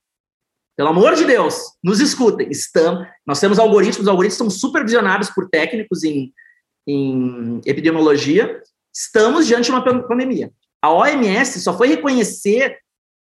[0.77, 2.49] Pelo amor de Deus, nos escutem.
[2.51, 6.33] Estamos, nós temos algoritmos, os algoritmos são supervisionados por técnicos em,
[6.87, 8.63] em epidemiologia.
[8.95, 10.53] Estamos diante de uma pandemia.
[10.83, 12.79] A OMS só foi reconhecer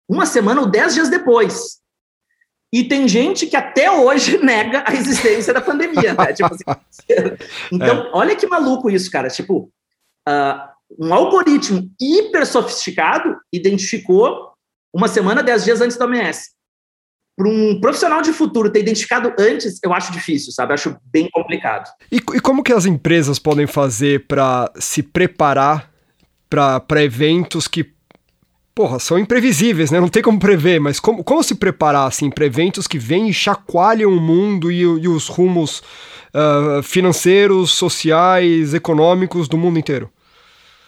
[0.09, 1.81] uma semana ou dez dias depois.
[2.73, 6.33] e tem gente que até hoje nega a existência da pandemia, né?
[6.33, 6.65] tipo assim,
[7.73, 8.11] então, é.
[8.13, 9.29] olha que maluco isso, cara.
[9.29, 9.73] Tipo,
[10.29, 14.50] uh, um algoritmo hiper sofisticado identificou
[14.93, 16.51] uma semana, dez dias antes da OMS.
[17.37, 20.73] Para um profissional de futuro ter identificado antes, eu acho difícil, sabe?
[20.73, 21.89] Eu acho bem complicado.
[22.13, 25.91] E, e como que as empresas podem fazer para se preparar
[26.49, 27.95] para eventos que
[28.75, 30.01] porra, são imprevisíveis, né?
[30.01, 33.33] Não tem como prever, mas como, como se preparar, assim, para eventos que vêm e
[33.33, 35.83] chacoalham o mundo e, e os rumos
[36.35, 40.11] uh, financeiros, sociais, econômicos do mundo inteiro?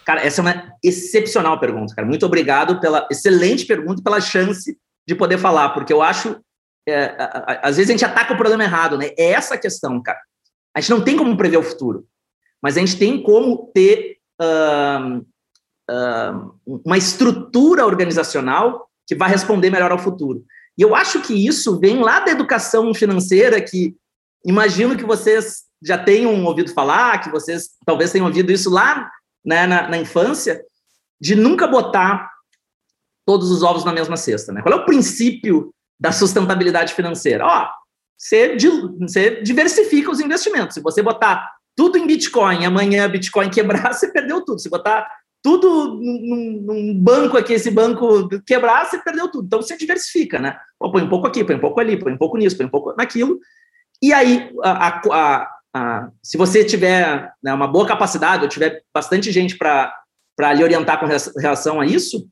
[0.05, 2.07] Cara, essa é uma excepcional pergunta, cara.
[2.07, 6.41] Muito obrigado pela excelente pergunta e pela chance de poder falar, porque eu acho.
[6.89, 7.15] É,
[7.63, 9.11] às vezes a gente ataca o problema errado, né?
[9.17, 10.21] É essa a questão, cara.
[10.75, 12.05] A gente não tem como prever o futuro,
[12.61, 15.19] mas a gente tem como ter uh,
[15.89, 20.45] uh, uma estrutura organizacional que vai responder melhor ao futuro.
[20.77, 23.95] E eu acho que isso vem lá da educação financeira, que
[24.45, 29.09] imagino que vocês já tenham ouvido falar, que vocês talvez tenham ouvido isso lá
[29.45, 30.65] né, na, na, infância,
[31.21, 32.31] de nunca botar
[33.27, 34.53] todos os ovos na mesma cesta.
[34.53, 34.63] Né?
[34.63, 37.47] Qual é o princípio da sustentabilidade financeira?
[37.47, 37.69] Ó,
[38.17, 38.57] você,
[39.01, 40.75] você diversifica os investimentos.
[40.75, 44.61] Se você botar tudo em Bitcoin, amanhã Bitcoin quebrar, você perdeu tudo.
[44.61, 45.09] Se botar
[45.43, 49.47] tudo num, num, banco aqui, esse banco quebrar, você perdeu tudo.
[49.47, 50.57] Então você diversifica, né?
[50.79, 52.71] Pô, põe um pouco aqui, põe um pouco ali, põe um pouco nisso, põe um
[52.71, 53.41] pouco naquilo.
[54.01, 59.33] E aí, a, a, a, se você tiver né, uma boa capacidade, ou tiver bastante
[59.33, 61.07] gente para lhe orientar com
[61.41, 62.29] relação a isso,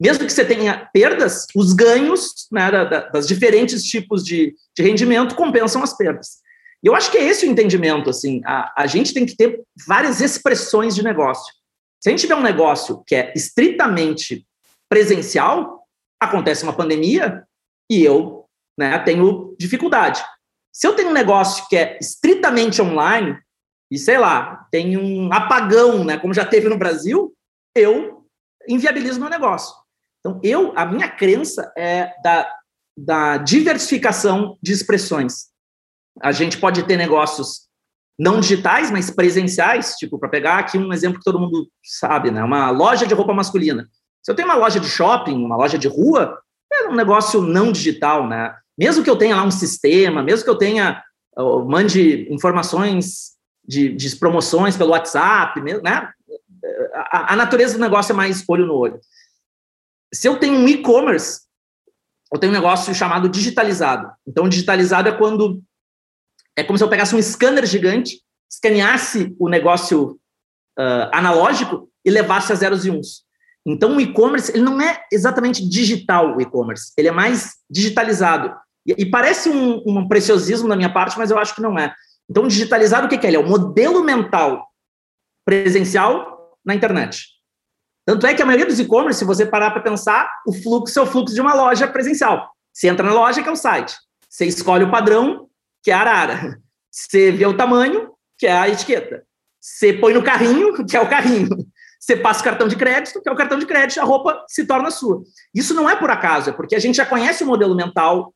[0.00, 4.82] mesmo que você tenha perdas, os ganhos né, da, da, das diferentes tipos de, de
[4.82, 6.38] rendimento compensam as perdas.
[6.84, 8.10] E eu acho que é esse o entendimento.
[8.10, 11.52] Assim, a, a gente tem que ter várias expressões de negócio.
[12.00, 14.46] Se a gente tiver um negócio que é estritamente
[14.88, 15.86] presencial,
[16.20, 17.42] acontece uma pandemia
[17.90, 18.44] e eu
[18.78, 20.22] né, tenho dificuldade.
[20.76, 23.38] Se eu tenho um negócio que é estritamente online,
[23.90, 27.34] e sei lá, tem um apagão, né, como já teve no Brasil,
[27.74, 28.26] eu
[28.68, 29.74] inviabilizo meu negócio.
[30.20, 32.52] Então, eu, a minha crença é da,
[32.94, 35.46] da diversificação de expressões.
[36.20, 37.68] A gente pode ter negócios
[38.18, 42.44] não digitais, mas presenciais, tipo, para pegar aqui um exemplo que todo mundo sabe, né?
[42.44, 43.88] Uma loja de roupa masculina.
[44.22, 46.38] Se eu tenho uma loja de shopping, uma loja de rua,
[46.70, 48.54] é um negócio não digital, né?
[48.78, 51.02] Mesmo que eu tenha lá um sistema, mesmo que eu tenha,
[51.36, 53.36] eu mande informações
[53.66, 55.80] de, de, promoções pelo WhatsApp, né?
[57.10, 59.00] A, a, natureza do negócio é mais olho no olho.
[60.12, 61.40] Se eu tenho um e-commerce,
[62.32, 64.10] eu tenho um negócio chamado digitalizado.
[64.26, 65.62] Então, digitalizado é quando
[66.56, 70.18] é como se eu pegasse um scanner gigante, escaneasse o negócio
[70.78, 73.26] uh, analógico e levasse a zeros e uns.
[73.64, 76.92] Então, o e-commerce ele não é exatamente digital, o e-commerce.
[76.96, 78.56] Ele é mais digitalizado.
[78.86, 81.94] E, e parece um, um, preciosismo da minha parte, mas eu acho que não é.
[82.28, 83.30] Então, digitalizado, o que, que é?
[83.30, 84.66] Ele é o modelo mental
[85.44, 87.24] presencial na internet.
[88.04, 91.02] Tanto é que a maioria dos e-commerce, se você parar para pensar, o fluxo é
[91.02, 92.50] o fluxo de uma loja presencial.
[92.72, 93.96] Você entra na loja, que é o site.
[94.28, 95.48] Você escolhe o padrão,
[95.82, 96.60] que é a arara.
[96.90, 99.24] Você vê o tamanho, que é a etiqueta.
[99.60, 101.48] Você põe no carrinho, que é o carrinho.
[101.98, 104.64] Você passa o cartão de crédito, que é o cartão de crédito, a roupa se
[104.64, 105.22] torna sua.
[105.52, 108.32] Isso não é por acaso, é porque a gente já conhece o modelo mental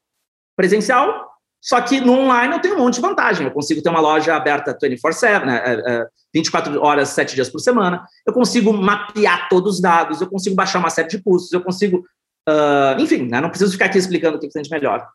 [0.60, 3.46] presencial, só que no online eu tenho um monte de vantagem.
[3.46, 7.60] Eu consigo ter uma loja aberta 24-7, né, 24 é, é, horas, 7 dias por
[7.60, 8.04] semana.
[8.26, 12.04] Eu consigo mapear todos os dados, eu consigo baixar uma série de custos, eu consigo.
[12.46, 15.06] Uh, enfim, né, não preciso ficar aqui explicando o que a gente melhor.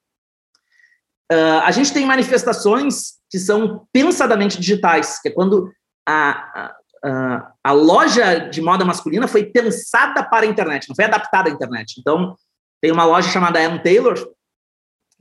[1.32, 5.72] Uh, a gente tem manifestações que são pensadamente digitais, que é quando
[6.08, 11.50] a, a, a, loja de moda masculina foi pensada para a internet, não foi adaptada
[11.50, 11.96] à internet.
[12.00, 12.36] Então,
[12.82, 14.16] tem uma loja chamada Ann Taylor,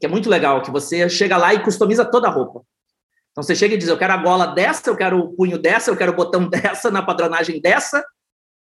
[0.04, 2.60] que é muito legal, que você chega lá e customiza toda a roupa.
[3.30, 5.90] Então, você chega e diz, eu quero a gola dessa, eu quero o punho dessa,
[5.90, 8.04] eu quero o botão dessa, na padronagem dessa,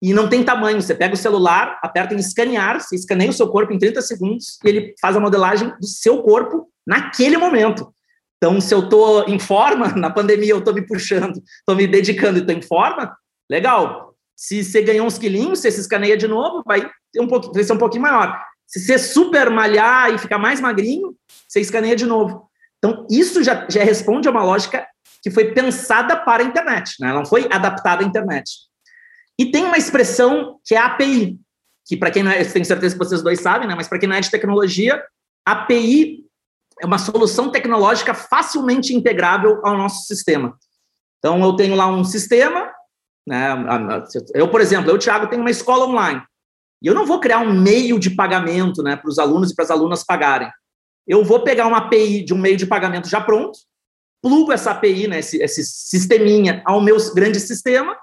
[0.01, 0.81] e não tem tamanho.
[0.81, 4.59] Você pega o celular, aperta em escanear, você escaneia o seu corpo em 30 segundos,
[4.65, 7.89] e ele faz a modelagem do seu corpo naquele momento.
[8.35, 12.37] Então, se eu estou em forma, na pandemia eu estou me puxando, estou me dedicando
[12.37, 13.15] e estou em forma,
[13.49, 14.13] legal.
[14.35, 16.81] Se você ganhou uns quilinhos, você se escaneia de novo, vai,
[17.13, 18.37] ter um pouquinho, vai ser um pouquinho maior.
[18.69, 21.15] Se você super malhar e ficar mais magrinho,
[21.47, 22.47] você escaneia de novo.
[22.77, 24.87] Então, isso já, já responde a uma lógica
[25.23, 27.11] que foi pensada para a internet, né?
[27.11, 28.51] não foi adaptada à internet.
[29.39, 31.39] E tem uma expressão que é API,
[31.85, 33.73] que para quem não é, tenho certeza que vocês dois sabem, né?
[33.73, 35.03] mas para quem não é de tecnologia,
[35.43, 36.23] API
[36.79, 40.55] é uma solução tecnológica facilmente integrável ao nosso sistema.
[41.17, 42.71] Então, eu tenho lá um sistema,
[43.27, 43.49] né?
[44.33, 46.23] Eu, por exemplo, eu, Thiago, tenho uma escola online.
[46.81, 49.65] E eu não vou criar um meio de pagamento né, para os alunos e para
[49.65, 50.49] as alunas pagarem.
[51.07, 53.57] eu vou pegar uma API de um meio de pagamento já pronto,
[54.21, 57.97] plugo essa API, né, esse, esse sisteminha, ao meu grande sistema,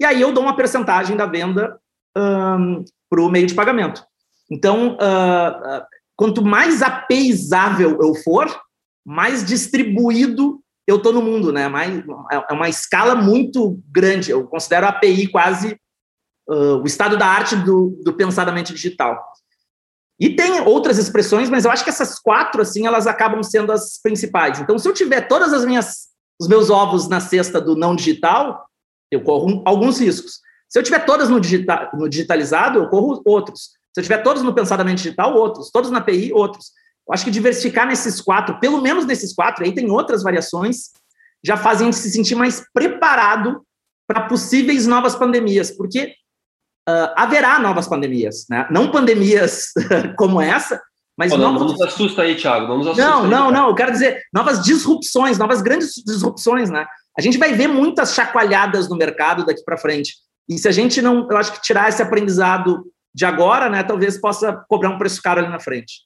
[0.00, 1.78] e aí eu dou uma percentagem da venda
[2.16, 4.04] um, para o meio de pagamento.
[4.50, 5.84] Então, uh,
[6.16, 8.48] quanto mais apeizável eu for,
[9.04, 11.68] mais distribuído eu estou no mundo, né?
[11.68, 14.30] Mais, é uma escala muito grande.
[14.30, 15.78] Eu considero a API quase
[16.48, 19.22] uh, o estado da arte do, do pensamento digital.
[20.18, 24.00] E tem outras expressões, mas eu acho que essas quatro, assim, elas acabam sendo as
[24.02, 24.58] principais.
[24.58, 26.08] Então, se eu tiver todas as minhas,
[26.40, 28.66] os meus ovos na cesta do não digital,
[29.10, 30.40] eu corro alguns riscos.
[30.68, 33.70] Se eu tiver todas no, digital, no digitalizado, eu corro outros.
[33.94, 35.70] Se eu tiver todos no pensamento digital, outros.
[35.70, 36.72] Todos na API, outros.
[37.08, 40.90] Eu acho que diversificar nesses quatro, pelo menos nesses quatro, aí tem outras variações,
[41.42, 43.62] já fazem se sentir mais preparado
[44.06, 46.14] para possíveis novas pandemias, porque
[46.88, 48.66] uh, haverá novas pandemias, né?
[48.70, 49.72] Não pandemias
[50.16, 50.80] como essa,
[51.16, 51.60] mas oh, não, novas...
[51.60, 53.10] não nos assusta aí, Thiago, não nos assusta.
[53.10, 56.86] Não, aí, não, não, eu quero dizer novas disrupções, novas grandes disrupções, né?
[57.16, 60.14] A gente vai ver muitas chacoalhadas no mercado daqui para frente.
[60.48, 64.18] E se a gente não, eu acho que tirar esse aprendizado de agora, né, talvez
[64.18, 66.02] possa cobrar um preço caro ali na frente.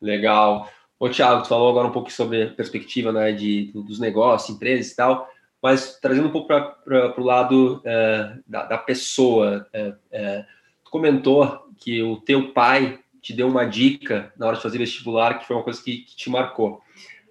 [0.00, 0.70] Legal.
[0.98, 4.92] Ô, Thiago, tu falou agora um pouco sobre a perspectiva né, de, dos negócios, empresas
[4.92, 5.28] e tal,
[5.64, 9.66] mas trazendo um pouco para o lado é, da, da, pessoa.
[9.72, 10.44] É, é,
[10.84, 15.38] tu comentou que o teu pai te deu uma dica na hora de fazer vestibular,
[15.38, 16.82] que foi uma coisa que, que te marcou.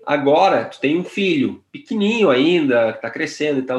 [0.04, 3.78] Agora, tu tem um filho, pequenininho ainda, está crescendo e tal,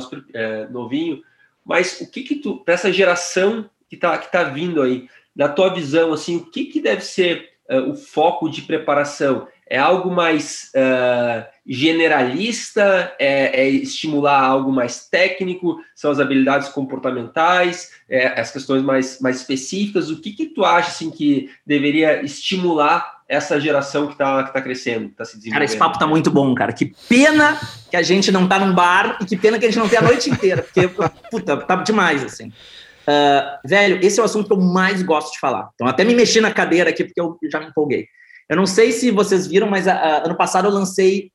[0.70, 1.20] novinho,
[1.64, 5.48] mas o que que tu, para essa geração que está que tá vindo aí, na
[5.48, 7.54] tua visão, assim, o que que deve ser
[7.88, 9.48] o foco de preparação?
[9.68, 13.14] É algo mais uh, generalista?
[13.18, 15.78] É, é, estimular algo mais técnico?
[15.94, 17.90] São as habilidades comportamentais?
[18.08, 20.10] É, as questões mais, mais específicas?
[20.10, 24.60] O que, que tu acha assim, que deveria estimular essa geração que está que tá
[24.60, 25.54] crescendo, que está se desenvolvendo?
[25.54, 26.72] Cara, esse papo tá muito bom, cara.
[26.72, 27.58] Que pena
[27.90, 29.98] que a gente não tá num bar e que pena que a gente não tem
[29.98, 30.88] a noite inteira, porque,
[31.30, 32.48] puta, tá demais, assim.
[32.48, 35.70] Uh, velho, esse é o assunto que eu mais gosto de falar.
[35.74, 38.06] Então, até me mexi na cadeira aqui, porque eu já me empolguei.
[38.48, 41.30] Eu não sei se vocês viram, mas uh, ano passado eu lancei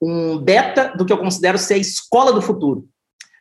[0.00, 2.88] um beta do que eu considero ser a escola do futuro.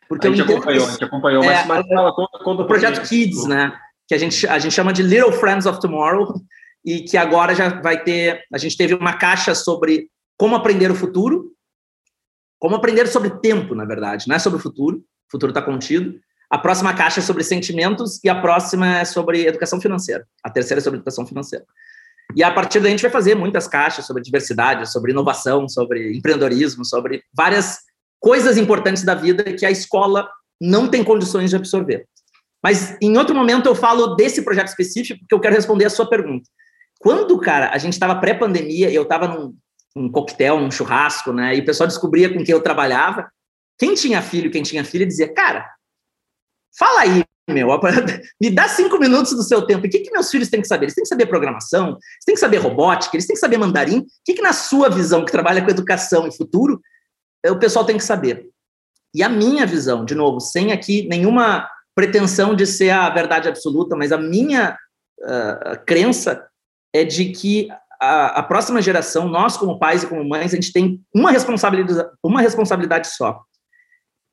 [0.08, 3.46] Porque a gente acompanhou, a gente acompanhou, é, mas, fala, conta, conta o projeto Kids,
[3.46, 3.72] né?
[4.08, 6.34] Que a gente, a gente chama de Little Friends of Tomorrow,
[6.86, 8.44] e que agora já vai ter.
[8.52, 11.52] A gente teve uma caixa sobre como aprender o futuro,
[12.58, 16.20] como aprender sobre tempo, na verdade, não é sobre o futuro, o futuro está contido.
[16.50, 20.28] A próxima caixa é sobre sentimentos e a próxima é sobre educação financeira.
[20.44, 21.64] A terceira é sobre educação financeira.
[22.36, 26.16] E a partir daí a gente vai fazer muitas caixas sobre diversidade, sobre inovação, sobre
[26.16, 27.80] empreendedorismo, sobre várias
[28.20, 30.30] coisas importantes da vida que a escola
[30.62, 32.06] não tem condições de absorver.
[32.64, 36.08] Mas em outro momento eu falo desse projeto específico porque eu quero responder a sua
[36.08, 36.48] pergunta.
[37.00, 39.56] Quando, cara, a gente estava pré-pandemia eu estava num,
[39.96, 43.32] num coquetel, num churrasco, né, e o pessoal descobria com quem eu trabalhava,
[43.78, 45.66] quem tinha filho, quem tinha filha dizia, cara,
[46.78, 47.70] Fala aí, meu,
[48.42, 49.86] me dá cinco minutos do seu tempo.
[49.86, 50.86] o que, que meus filhos têm que saber?
[50.86, 54.00] Eles têm que saber programação, eles têm que saber robótica, eles têm que saber mandarim.
[54.00, 56.80] O que, que na sua visão, que trabalha com educação e futuro,
[57.46, 58.50] o pessoal tem que saber?
[59.14, 63.96] E a minha visão, de novo, sem aqui nenhuma pretensão de ser a verdade absoluta,
[63.96, 64.78] mas a minha
[65.22, 66.48] uh, crença
[66.94, 67.68] é de que
[68.00, 72.10] a, a, próxima geração, nós como pais e como mães, a gente tem uma responsabilidade,
[72.24, 73.42] uma responsabilidade só,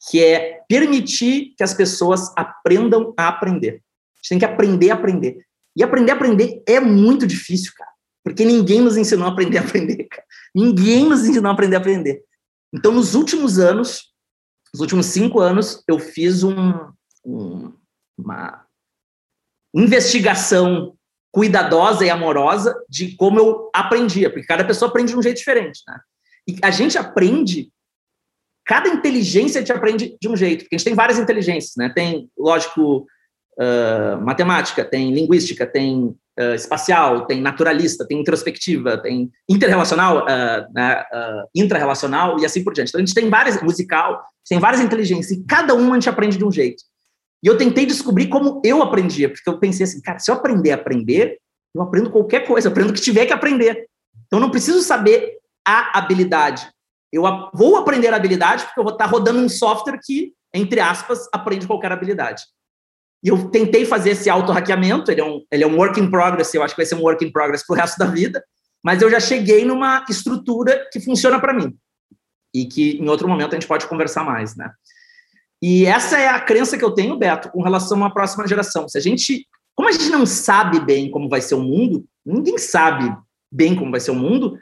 [0.09, 3.83] que é permitir que as pessoas aprendam a aprender.
[4.14, 5.45] A gente tem que aprender a aprender.
[5.77, 7.90] E aprender a aprender é muito difícil, cara,
[8.25, 10.25] porque ninguém nos ensinou a aprender a aprender, cara.
[10.55, 12.23] Ninguém nos ensinou a aprender a aprender.
[12.73, 14.14] Então, nos últimos anos,
[14.73, 16.73] nos últimos cinco anos, eu fiz um,
[17.25, 17.73] um,
[18.16, 18.64] uma
[19.75, 20.97] investigação
[21.31, 25.83] cuidadosa e amorosa de como eu aprendia, porque cada pessoa aprende de um jeito diferente,
[25.87, 26.01] né?
[26.49, 27.71] E a gente aprende
[28.67, 31.89] cada inteligência te aprende de um jeito, porque a gente tem várias inteligências, né?
[31.95, 33.07] Tem, lógico,
[33.57, 36.07] uh, matemática, tem linguística, tem
[36.39, 41.05] uh, espacial, tem naturalista, tem introspectiva, tem interrelacional, uh, né,
[41.55, 42.89] intrarrelacional e assim por diante.
[42.89, 46.37] Então, a gente tem várias, musical, tem várias inteligências, e cada uma a gente aprende
[46.37, 46.83] de um jeito.
[47.43, 50.73] E eu tentei descobrir como eu aprendia, porque eu pensei assim, cara, se eu aprender
[50.73, 51.39] a aprender,
[51.75, 53.87] eu aprendo qualquer coisa, eu aprendo o que tiver que aprender.
[54.27, 56.67] Então, eu não preciso saber a habilidade,
[57.13, 57.23] eu
[57.55, 61.93] vou aprender habilidade porque eu vou estar rodando um software que, entre aspas, aprende qualquer
[61.93, 62.43] habilidade.
[63.23, 66.55] E eu tentei fazer esse auto-hackeamento, ele, é um, ele é um work in progress,
[66.55, 68.45] eu acho que vai ser um work in progress para o resto da vida,
[68.85, 71.77] mas eu já cheguei numa estrutura que funciona para mim.
[72.55, 74.71] E que em outro momento a gente pode conversar mais, né?
[75.63, 78.89] E essa é a crença que eu tenho, Beto, com relação à próxima geração.
[78.89, 82.59] Se a gente, como a gente não sabe bem como vai ser o mundo, ninguém
[82.59, 83.13] sabe
[83.51, 84.59] bem como vai ser o mundo,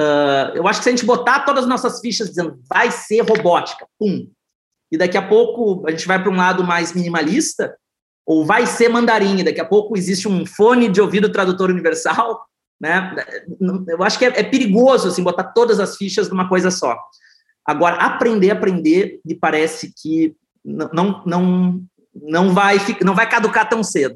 [0.00, 3.20] Uh, eu acho que se a gente botar todas as nossas fichas dizendo vai ser
[3.20, 4.28] robótica, pum,
[4.90, 7.76] e daqui a pouco a gente vai para um lado mais minimalista,
[8.26, 12.44] ou vai ser mandarim, e daqui a pouco existe um fone de ouvido tradutor universal,
[12.80, 13.14] né?
[13.88, 16.96] Eu acho que é, é perigoso assim botar todas as fichas numa coisa só.
[17.66, 20.34] Agora, aprender, aprender, me parece que
[20.64, 21.82] não, não,
[22.14, 24.14] não, vai, não vai caducar tão cedo.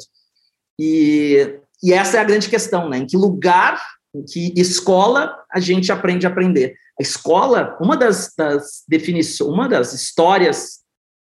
[0.78, 2.98] E, e essa é a grande questão, né?
[2.98, 3.80] Em que lugar,
[4.30, 6.74] que escola a gente aprende a aprender?
[6.98, 10.78] A escola, uma das, das definições, uma das histórias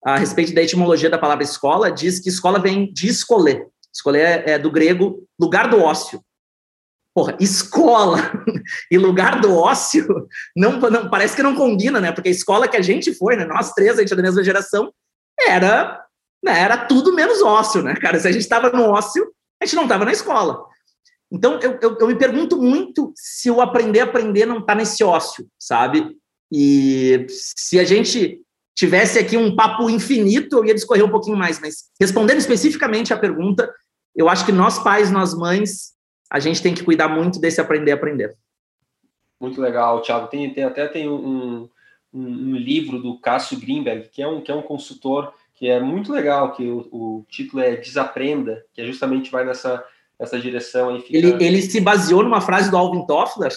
[0.04, 3.66] a respeito da etimologia da palavra escola diz que escola vem de escolher.
[3.92, 6.20] Escolher é do grego lugar do ócio.
[7.14, 8.18] Porra, escola
[8.90, 10.06] e lugar do ócio
[10.54, 12.12] não, não, parece que não combina, né?
[12.12, 13.46] Porque a escola que a gente foi, né?
[13.46, 14.92] Nós três, a gente é da mesma geração,
[15.40, 16.04] era,
[16.44, 18.18] né, era tudo menos ócio, né, cara?
[18.18, 19.24] Se a gente estava no ócio,
[19.62, 20.64] a gente não estava na escola.
[21.30, 25.02] Então, eu, eu, eu, me pergunto muito se o aprender a aprender não está nesse
[25.02, 26.16] ócio, sabe?
[26.52, 28.40] E se a gente
[28.74, 33.18] tivesse aqui um papo infinito, eu ia discorrer um pouquinho mais, mas respondendo especificamente a
[33.18, 33.72] pergunta,
[34.14, 35.94] eu acho que nós pais, nós mães,
[36.30, 38.36] a gente tem que cuidar muito desse aprender a aprender.
[39.40, 40.28] Muito legal, Thiago.
[40.28, 41.68] Tem, tem até tem um,
[42.12, 45.80] um, um, livro do Cássio Greenberg, que é um, que é um consultor que é
[45.80, 49.84] muito legal, que o, o título é Desaprenda, que é justamente vai nessa,
[50.18, 51.00] nessa direção.
[51.00, 51.16] Fica...
[51.16, 53.52] ele, ele se baseou numa frase do Alvin Toffler,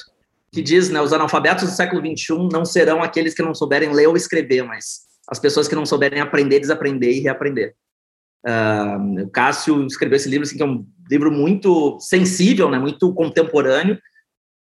[0.51, 4.07] que diz, né, os analfabetos do século XXI não serão aqueles que não souberem ler
[4.07, 7.75] ou escrever, mas as pessoas que não souberem aprender, desaprender e reaprender.
[8.45, 13.13] Uh, o Cássio escreveu esse livro, assim, que é um livro muito sensível, né, muito
[13.13, 13.97] contemporâneo,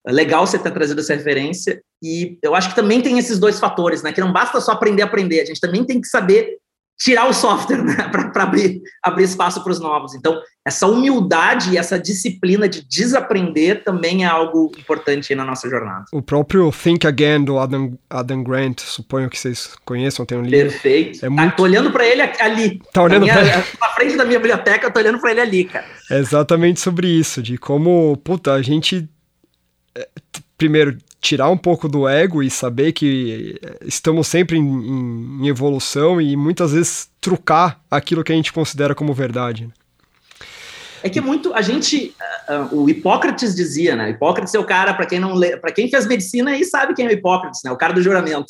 [0.08, 4.04] legal você ter trazido essa referência, e eu acho que também tem esses dois fatores,
[4.04, 6.58] né, que não basta só aprender a aprender, a gente também tem que saber
[6.98, 7.96] tirar o software né,
[8.32, 10.14] para abrir, abrir espaço para os novos.
[10.16, 16.06] Então, essa humildade e essa disciplina de desaprender também é algo importante na nossa jornada.
[16.14, 20.70] O próprio Think Again do Adam, Adam Grant, suponho que vocês conheçam, tem um livro.
[20.70, 21.26] Perfeito.
[21.26, 21.42] É muito...
[21.42, 22.82] Ah, tô olhando para ele ali.
[22.94, 23.52] Tá olhando para ele?
[23.82, 25.86] Na frente da minha biblioteca, eu tô olhando para ele ali, cara.
[26.10, 29.10] É exatamente sobre isso, de como, puta, a gente
[29.96, 30.08] é,
[30.58, 36.20] primeiro tirar um pouco do ego e saber que eh, estamos sempre em, em, evolução
[36.20, 39.68] e muitas vezes trucar aquilo que a gente considera como verdade.
[39.68, 39.72] Né?
[41.02, 42.14] É que muito a gente,
[42.50, 44.10] uh, o Hipócrates dizia, né?
[44.10, 47.10] Hipócrates é o cara para quem não para quem fez medicina aí sabe quem é
[47.10, 47.72] o Hipócrates, né?
[47.72, 48.48] O cara do juramento.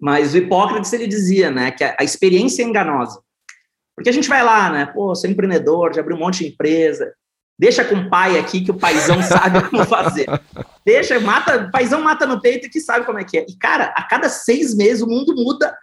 [0.00, 3.20] Mas o Hipócrates ele dizia, né, que a, a experiência é enganosa.
[3.96, 4.86] Porque a gente vai lá, né?
[4.86, 7.12] Pô, sou empreendedor, já abri um monte de empresa,
[7.58, 10.26] Deixa com o pai aqui que o paizão sabe como fazer.
[10.86, 13.46] Deixa, mata, paizão mata no peito que sabe como é que é.
[13.48, 15.76] E, cara, a cada seis meses o mundo muda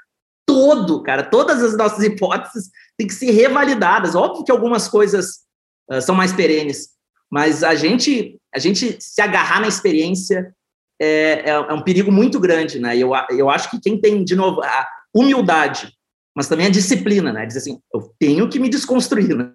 [0.45, 1.23] todo, cara.
[1.23, 4.15] Todas as nossas hipóteses têm que ser revalidadas.
[4.15, 5.41] Óbvio que algumas coisas
[5.91, 6.89] uh, são mais perenes,
[7.29, 10.55] mas a gente, a gente se agarrar na experiência
[11.01, 12.95] é, é, é um perigo muito grande, né?
[12.95, 15.91] E eu, eu acho que quem tem, de novo, a humildade,
[16.33, 17.45] mas também a disciplina, né?
[17.45, 19.51] Dizer assim, eu tenho que me desconstruir, né?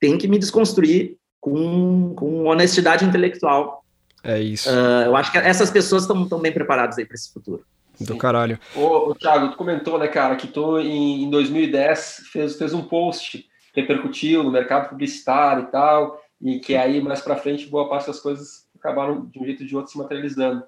[0.00, 1.16] Tenho que me desconstruir
[1.48, 3.84] com, com honestidade intelectual.
[4.22, 4.68] É isso.
[4.68, 7.64] Uh, eu acho que essas pessoas estão bem preparadas aí para esse futuro.
[8.00, 8.58] Do caralho.
[8.76, 12.82] Ô, ô, Thiago, tu comentou, né, cara, que tu em, em 2010 fez, fez um
[12.82, 18.06] post, repercutiu no mercado publicitário e tal, e que aí mais para frente boa parte
[18.06, 20.62] das coisas acabaram de um jeito ou de outro se materializando.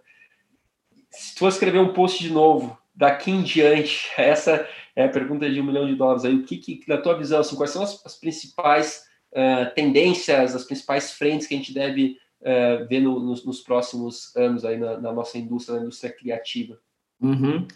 [1.11, 4.67] Se tu escrever um post de novo, daqui em diante, essa
[4.97, 7.41] é a pergunta de um milhão de dólares aí, o que, que na tua visão,
[7.41, 12.17] assim, quais são as, as principais uh, tendências, as principais frentes que a gente deve
[12.43, 16.79] uh, ver no, nos, nos, próximos anos aí na, na, nossa indústria, na indústria criativa?
[17.21, 17.67] Uhum.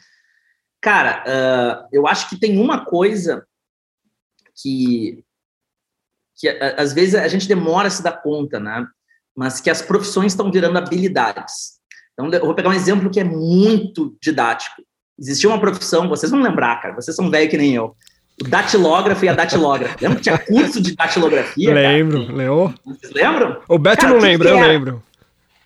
[0.80, 3.46] Cara, uh, eu acho que tem uma coisa
[4.54, 5.24] que,
[6.36, 8.86] que às vezes a gente demora a se dar conta, né?
[9.34, 11.80] Mas que as profissões estão virando habilidades.
[12.12, 14.82] Então, eu vou pegar um exemplo que é muito didático.
[15.18, 17.96] Existia uma profissão, vocês vão lembrar, cara, vocês são velho que nem eu
[18.42, 19.96] o datilógrafo e a datilógrafa.
[20.00, 21.72] Lembra que tinha curso de datilografia?
[21.72, 22.74] Lembro, Leo.
[22.84, 23.60] Vocês lembram?
[23.68, 25.02] O Beto cara, não lembra, eu lembro.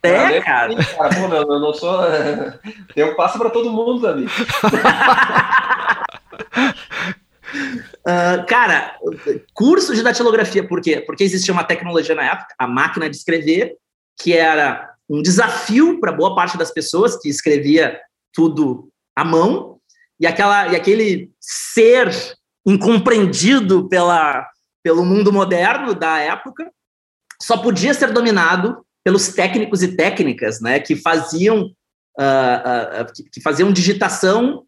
[0.03, 0.75] É, cara.
[0.77, 1.99] cara pô, meu, eu não sou.
[2.95, 4.31] Eu passo para todo mundo, amigo.
[8.01, 8.97] Uh, cara,
[9.53, 11.01] curso de datilografia, por quê?
[11.01, 13.77] Porque existia uma tecnologia na época, a máquina de escrever,
[14.21, 17.99] que era um desafio para boa parte das pessoas que escrevia
[18.33, 19.79] tudo à mão,
[20.21, 22.11] e, aquela, e aquele ser
[22.71, 24.47] incompreendido pela,
[24.83, 26.71] pelo mundo moderno da época,
[27.41, 31.63] só podia ser dominado pelos técnicos e técnicas, né, que faziam
[32.19, 34.65] uh, uh, que, que, faziam digitação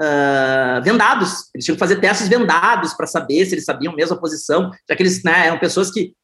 [0.00, 1.50] uh, vendados.
[1.54, 4.96] Eles tinham que fazer testes vendados para saber se eles sabiam mesmo a posição, já
[4.96, 6.14] que eles né, eram pessoas que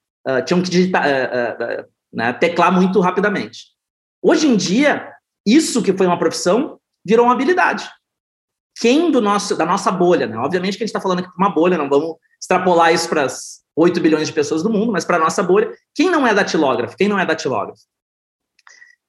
[0.44, 1.02] tinham que digitar,
[2.12, 3.68] né, teclar muito rapidamente.
[4.22, 5.10] Hoje em dia,
[5.46, 7.90] isso que foi uma profissão virou uma habilidade.
[8.80, 10.38] Quem do nosso, da nossa bolha, né?
[10.38, 13.24] Obviamente que a gente está falando aqui de uma bolha, não vamos extrapolar isso para
[13.24, 16.34] as 8 bilhões de pessoas do mundo, mas para a nossa bolha, quem não é
[16.34, 16.96] datilógrafo?
[16.96, 17.82] Quem não é datilógrafo?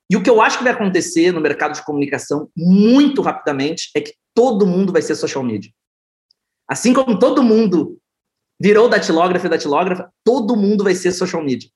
[0.09, 4.01] E o que eu acho que vai acontecer no mercado de comunicação muito rapidamente é
[4.01, 5.71] que todo mundo vai ser social media.
[6.67, 7.97] Assim como todo mundo
[8.61, 11.69] virou datilógrafo e datilógrafa, todo mundo vai ser social media.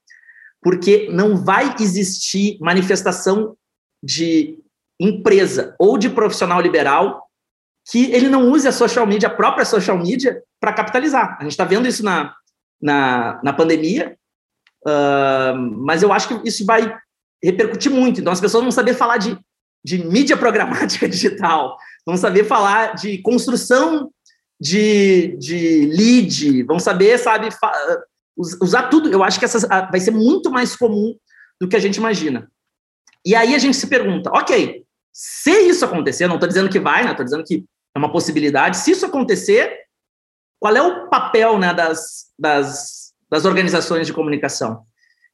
[0.61, 3.55] Porque não vai existir manifestação
[4.03, 4.59] de
[4.99, 7.24] empresa ou de profissional liberal
[7.91, 11.38] que ele não use a social media, a própria social media, para capitalizar.
[11.39, 12.33] A gente está vendo isso na,
[12.81, 14.17] na, na pandemia,
[14.86, 16.95] uh, mas eu acho que isso vai
[17.43, 18.19] repercutir muito.
[18.19, 19.38] Então, as pessoas vão saber falar de,
[19.83, 24.11] de mídia programática digital, vão saber falar de construção
[24.59, 27.49] de, de lead, vão saber, sabe,
[28.36, 29.11] usar tudo.
[29.11, 31.15] Eu acho que essa vai ser muito mais comum
[31.61, 32.49] do que a gente imagina.
[33.23, 34.83] E aí a gente se pergunta, ok,
[35.13, 37.11] se isso acontecer, não estou dizendo que vai, né?
[37.11, 37.63] Estou dizendo que
[37.95, 38.77] é uma possibilidade.
[38.77, 39.73] Se isso acontecer,
[40.59, 44.83] qual é o papel né, das, das, das organizações de comunicação?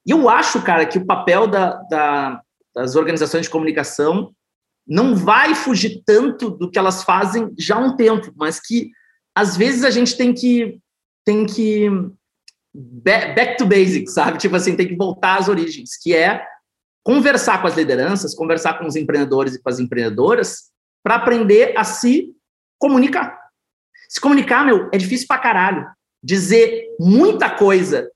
[0.05, 2.41] E eu acho, cara, que o papel da, da,
[2.73, 4.33] das organizações de comunicação
[4.87, 8.91] não vai fugir tanto do que elas fazem já há um tempo, mas que
[9.35, 10.79] às vezes a gente tem que
[11.23, 11.87] tem que
[12.73, 14.37] back to basics, sabe?
[14.37, 16.43] Tipo assim, tem que voltar às origens, que é
[17.03, 20.71] conversar com as lideranças, conversar com os empreendedores e com as empreendedoras
[21.03, 22.33] para aprender a se
[22.81, 23.39] comunicar.
[24.09, 25.87] Se comunicar, meu, é difícil pra caralho.
[26.21, 28.11] Dizer muita coisa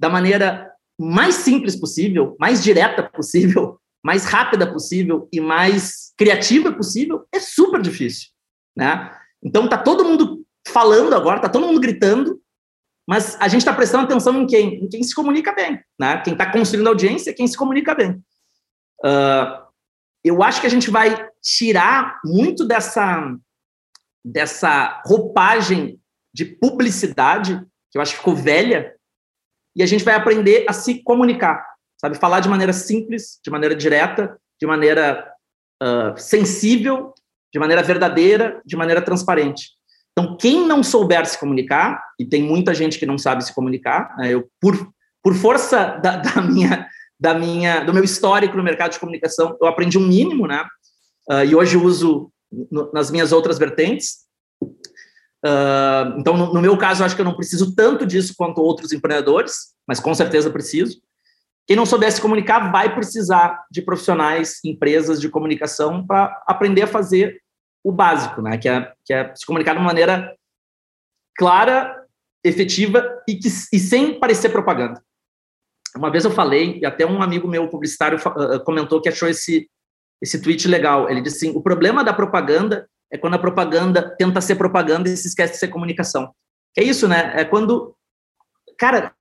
[0.00, 7.26] da maneira mais simples possível, mais direta possível, mais rápida possível e mais criativa possível,
[7.32, 8.28] é super difícil,
[8.76, 9.14] né?
[9.42, 12.40] Então tá todo mundo falando agora, tá todo mundo gritando,
[13.06, 14.84] mas a gente está prestando atenção em quem?
[14.84, 16.20] Em quem se comunica bem, né?
[16.22, 18.22] Quem está construindo audiência é quem se comunica bem.
[19.04, 19.68] Uh,
[20.24, 23.34] eu acho que a gente vai tirar muito dessa
[24.24, 26.00] dessa roupagem
[26.34, 27.60] de publicidade
[27.90, 28.94] que eu acho que ficou velha
[29.74, 31.64] e a gente vai aprender a se comunicar,
[32.00, 32.18] sabe?
[32.18, 35.32] Falar de maneira simples, de maneira direta, de maneira
[35.82, 37.14] uh, sensível,
[37.52, 39.70] de maneira verdadeira, de maneira transparente.
[40.12, 44.16] Então, quem não souber se comunicar, e tem muita gente que não sabe se comunicar,
[44.18, 44.74] né, eu, por,
[45.22, 46.88] por força da, da, minha,
[47.18, 50.66] da minha, do meu histórico no mercado de comunicação, eu aprendi um mínimo, né?
[51.30, 52.32] Uh, e hoje uso
[52.92, 54.26] nas minhas outras vertentes.
[55.44, 58.60] Uh, então, no, no, meu caso, eu acho que eu não preciso tanto disso quanto
[58.60, 61.00] outros empreendedores, mas com certeza preciso.
[61.66, 66.86] Quem não souber se comunicar vai precisar de profissionais, empresas de comunicação para aprender a
[66.86, 67.40] fazer
[67.84, 68.56] o básico, né?
[68.58, 70.34] Que é, que é se comunicar de uma maneira
[71.36, 71.94] clara,
[72.42, 75.02] efetiva e, que, e sem parecer propaganda.
[75.96, 79.68] Uma vez eu falei, e até um amigo meu publicitário uh, comentou que achou esse,
[80.20, 81.08] esse tweet legal.
[81.08, 85.16] Ele disse assim: o problema da propaganda é quando a propaganda tenta ser propaganda e
[85.16, 86.32] se esquece de ser comunicação.
[86.76, 87.32] É isso, né?
[87.34, 87.94] É quando.
[88.78, 89.14] Cara,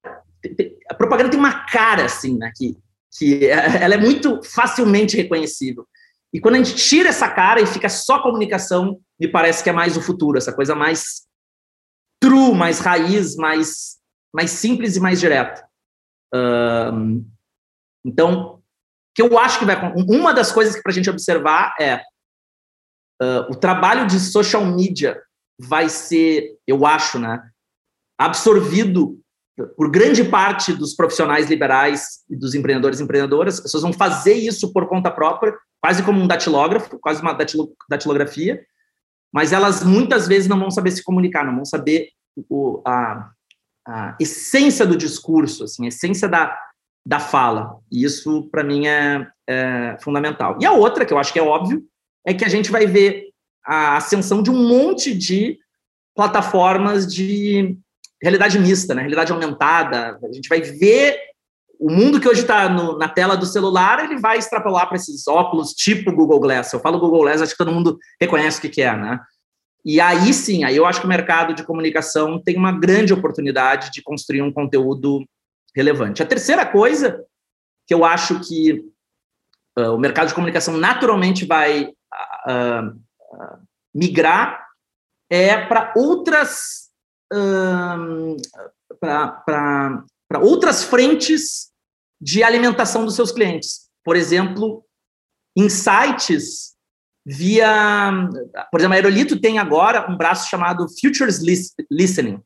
[0.89, 2.51] a propaganda tem uma cara, assim, né?
[2.55, 2.77] Que,
[3.17, 5.87] que é, ela é muito facilmente reconhecível.
[6.33, 9.73] E quando a gente tira essa cara e fica só comunicação, me parece que é
[9.73, 11.25] mais o futuro, essa coisa mais
[12.21, 13.97] true, mais raiz, mais,
[14.33, 15.65] mais simples e mais direta.
[18.05, 18.56] Então,
[19.17, 19.75] que eu acho que vai.
[20.07, 22.01] Uma das coisas que para a gente observar é
[23.21, 25.19] Uh, o trabalho de social media
[25.59, 27.41] vai ser, eu acho, né,
[28.15, 29.19] absorvido
[29.75, 33.55] por grande parte dos profissionais liberais e dos empreendedores e empreendedoras.
[33.55, 37.73] As pessoas vão fazer isso por conta própria, quase como um datilógrafo, quase uma datilo,
[37.89, 38.63] datilografia,
[39.33, 42.09] mas elas muitas vezes não vão saber se comunicar, não vão saber
[42.47, 43.31] o, a,
[43.87, 46.55] a essência do discurso, assim, a essência da,
[47.07, 47.77] da fala.
[47.89, 50.57] E isso, para mim, é, é fundamental.
[50.61, 51.81] E a outra, que eu acho que é óbvio,
[52.25, 53.29] é que a gente vai ver
[53.65, 55.57] a ascensão de um monte de
[56.13, 57.77] plataformas de
[58.21, 59.03] realidade mista, né?
[59.03, 60.19] realidade aumentada.
[60.21, 61.17] A gente vai ver
[61.79, 65.71] o mundo que hoje está na tela do celular, ele vai extrapolar para esses óculos
[65.71, 66.73] tipo Google Glass.
[66.73, 69.19] Eu falo Google Glass, acho que todo mundo reconhece o que, que é, né?
[69.85, 73.91] E aí sim, aí eu acho que o mercado de comunicação tem uma grande oportunidade
[73.91, 75.23] de construir um conteúdo
[75.77, 76.23] relevante.
[76.23, 77.23] A terceira coisa
[77.85, 78.83] que eu acho que
[79.77, 82.99] uh, o mercado de comunicação naturalmente vai uh,
[83.93, 84.65] migrar
[85.29, 86.87] é para outras
[88.99, 91.71] para outras frentes
[92.19, 93.89] de alimentação dos seus clientes.
[94.03, 94.83] Por exemplo,
[95.55, 96.73] insights
[97.25, 98.13] via,
[98.71, 101.41] por exemplo, a Aerolito tem agora um braço chamado Futures
[101.91, 102.41] Listening,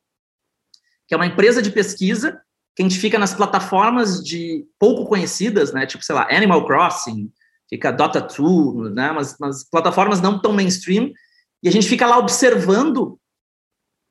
[1.07, 2.41] que é uma empresa de pesquisa
[2.75, 7.31] que a gente fica nas plataformas de pouco conhecidas, né, tipo, sei lá, Animal Crossing,
[7.69, 9.11] fica Dota 2, né?
[9.11, 11.11] Mas, mas plataformas não tão mainstream,
[11.63, 13.13] e a gente fica lá observando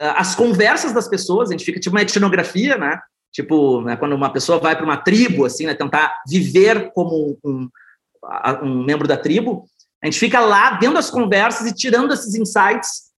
[0.00, 2.98] uh, as conversas das pessoas, a gente fica tipo uma etnografia, né?
[3.32, 7.68] Tipo, né, quando uma pessoa vai para uma tribo, assim, né, tentar viver como um,
[8.62, 9.66] um membro da tribo,
[10.02, 13.10] a gente fica lá vendo as conversas e tirando esses insights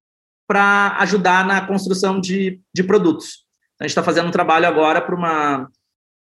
[0.46, 3.41] para ajudar na construção de, de produtos.
[3.82, 5.68] A gente está fazendo um trabalho agora para uma,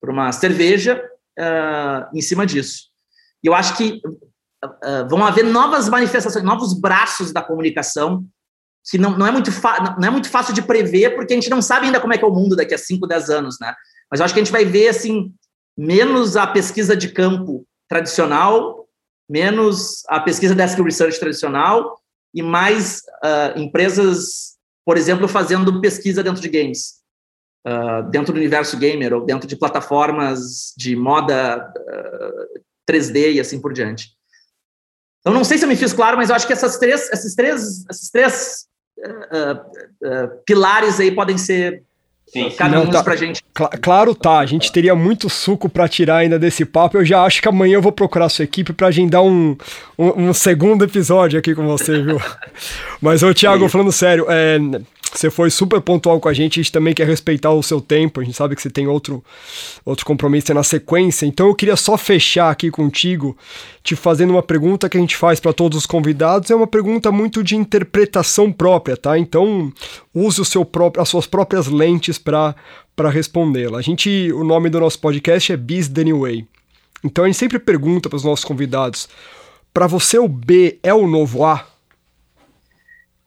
[0.03, 0.99] uma cerveja
[1.37, 2.85] uh, em cima disso.
[3.43, 4.01] E eu acho que
[4.65, 8.25] uh, vão haver novas manifestações, novos braços da comunicação
[8.89, 9.51] que não, não, é muito
[9.99, 12.25] não é muito fácil de prever, porque a gente não sabe ainda como é que
[12.25, 13.75] é o mundo daqui a 5, 10 anos, né?
[14.09, 15.31] Mas eu acho que a gente vai ver, assim,
[15.77, 18.87] menos a pesquisa de campo tradicional,
[19.29, 21.99] menos a pesquisa desk research tradicional
[22.33, 27.04] e mais uh, empresas, por exemplo, fazendo pesquisa dentro de games,
[27.65, 33.59] uh, dentro do universo gamer ou dentro de plataformas de moda uh, 3D e assim
[33.59, 34.11] por diante.
[35.19, 37.33] Então, não sei se eu me fiz claro, mas eu acho que essas três, esses
[37.33, 38.67] três, esses três
[38.99, 41.83] uh, pilares aí podem ser
[42.27, 43.43] Sim, caminhos tá, pra gente.
[43.55, 44.39] Cl claro, tá.
[44.39, 46.97] A gente teria muito suco para tirar ainda desse papo.
[46.97, 49.55] Eu já acho que amanhã eu vou procurar sua equipe para agendar um,
[49.97, 52.19] um, um, segundo episódio aqui com você, viu?
[52.99, 54.57] Mas, ô, Thiago, falando sério, é,
[55.19, 58.19] você foi super pontual com a gente, a gente também quer respeitar o seu tempo,
[58.19, 59.23] a gente sabe que você tem outro,
[59.83, 63.37] outro compromisso na sequência, então eu queria só fechar aqui contigo,
[63.83, 67.11] te fazendo uma pergunta que a gente faz para todos os convidados, é uma pergunta
[67.11, 69.17] muito de interpretação própria, tá?
[69.17, 69.71] Então
[70.13, 72.55] use o seu próprio, as suas próprias lentes para
[73.09, 73.79] respondê-la.
[73.79, 76.45] A gente, o nome do nosso podcast é Biz the New Way.
[77.03, 79.07] Então a gente sempre pergunta para os nossos convidados,
[79.73, 81.74] para você o B é o novo A?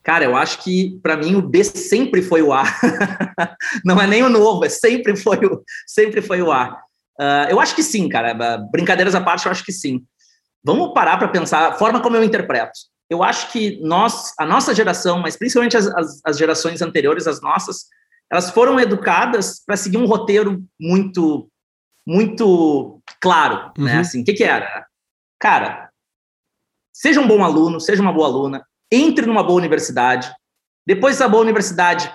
[0.02, 2.64] Cara, eu acho que para mim o B sempre foi o A.
[3.84, 6.80] não é nem o novo, é sempre foi o, sempre foi o A.
[7.20, 8.34] Uh, eu acho que sim, cara.
[8.70, 10.02] Brincadeiras à parte, eu acho que sim.
[10.64, 12.72] Vamos parar para pensar a forma como eu interpreto.
[13.10, 17.40] Eu acho que nós, a nossa geração, mas principalmente as, as, as gerações anteriores, as
[17.40, 17.86] nossas,
[18.30, 21.50] elas foram educadas para seguir um roteiro muito,
[22.06, 23.72] muito claro, né?
[23.78, 23.84] uhum.
[23.84, 23.98] né?
[23.98, 24.86] Assim, o que, que era?
[25.40, 25.90] Cara,
[26.92, 30.32] seja um bom aluno, seja uma boa aluna, entre numa boa universidade,
[30.86, 32.10] depois da boa universidade,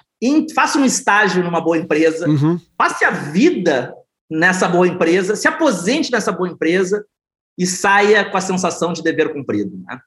[0.55, 2.59] faça um estágio numa boa empresa, uhum.
[2.78, 3.93] passe a vida
[4.30, 7.05] nessa boa empresa, se aposente nessa boa empresa
[7.57, 9.78] e saia com a sensação de dever cumprido.
[9.86, 9.99] Né?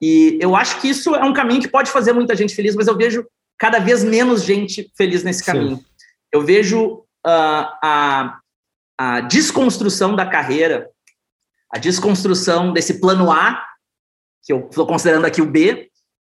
[0.00, 2.88] E eu acho que isso é um caminho que pode fazer muita gente feliz, mas
[2.88, 3.24] eu vejo
[3.56, 5.76] cada vez menos gente feliz nesse caminho.
[5.76, 5.84] Sim.
[6.32, 8.40] Eu vejo uh, a,
[8.98, 10.90] a desconstrução da carreira,
[11.72, 13.64] a desconstrução desse plano A,
[14.42, 15.91] que eu estou considerando aqui o B,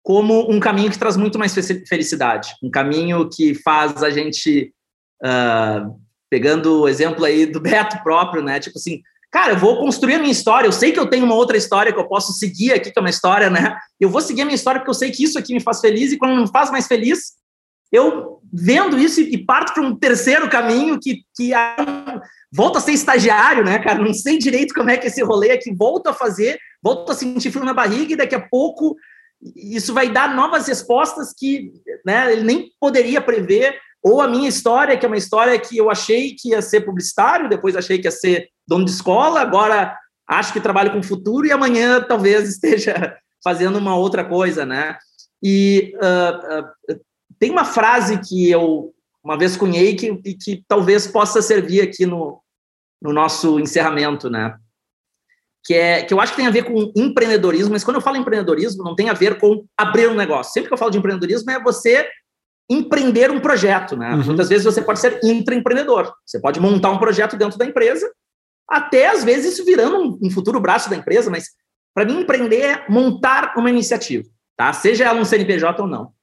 [0.08, 4.74] como um caminho que traz muito mais felicidade, um caminho que faz a gente,
[5.22, 6.00] uh,
[6.30, 8.58] pegando o exemplo aí do Beto próprio, né?
[8.58, 11.36] Tipo assim, cara, eu vou construir a minha história, eu sei que eu tenho uma
[11.36, 13.76] outra história que eu posso seguir aqui, que é uma história, né?
[14.00, 16.14] Eu vou seguir a minha história porque eu sei que isso aqui me faz feliz
[16.14, 17.34] e quando me faz mais feliz,
[17.92, 21.52] eu vendo isso e parto para um terceiro caminho que, que
[22.50, 24.00] volta a ser estagiário, né, cara?
[24.00, 27.52] Não sei direito como é que esse rolê aqui volta a fazer, volta a sentir
[27.52, 28.96] frio na barriga e daqui a pouco
[29.56, 31.72] isso vai dar novas respostas que
[32.06, 35.90] né, ele nem poderia prever, ou a minha história, que é uma história que eu
[35.90, 40.54] achei que ia ser publicitário, depois achei que ia ser dono de escola, agora acho
[40.54, 44.98] que trabalho com o futuro e amanhã talvez esteja fazendo uma outra coisa, né?
[45.44, 47.00] E uh, uh,
[47.40, 52.42] tem uma frase que eu uma vez cunhei que, que talvez possa servir aqui no,
[53.02, 54.56] no nosso encerramento, né?
[55.68, 58.16] Que, é, que eu acho que tem a ver com empreendedorismo, mas quando eu falo
[58.16, 60.54] empreendedorismo, não tem a ver com abrir um negócio.
[60.54, 62.08] Sempre que eu falo de empreendedorismo, é você
[62.70, 64.12] empreender um projeto, né?
[64.14, 64.24] Uhum.
[64.28, 66.14] Muitas vezes você pode ser intraempreendedor.
[66.26, 68.10] Você pode montar um projeto dentro da empresa,
[68.70, 71.50] até às vezes isso virando um, um futuro braço da empresa, mas
[71.94, 74.24] para mim empreender é montar uma iniciativa,
[74.56, 74.72] tá?
[74.72, 76.14] Seja ela um CNPJ ou não.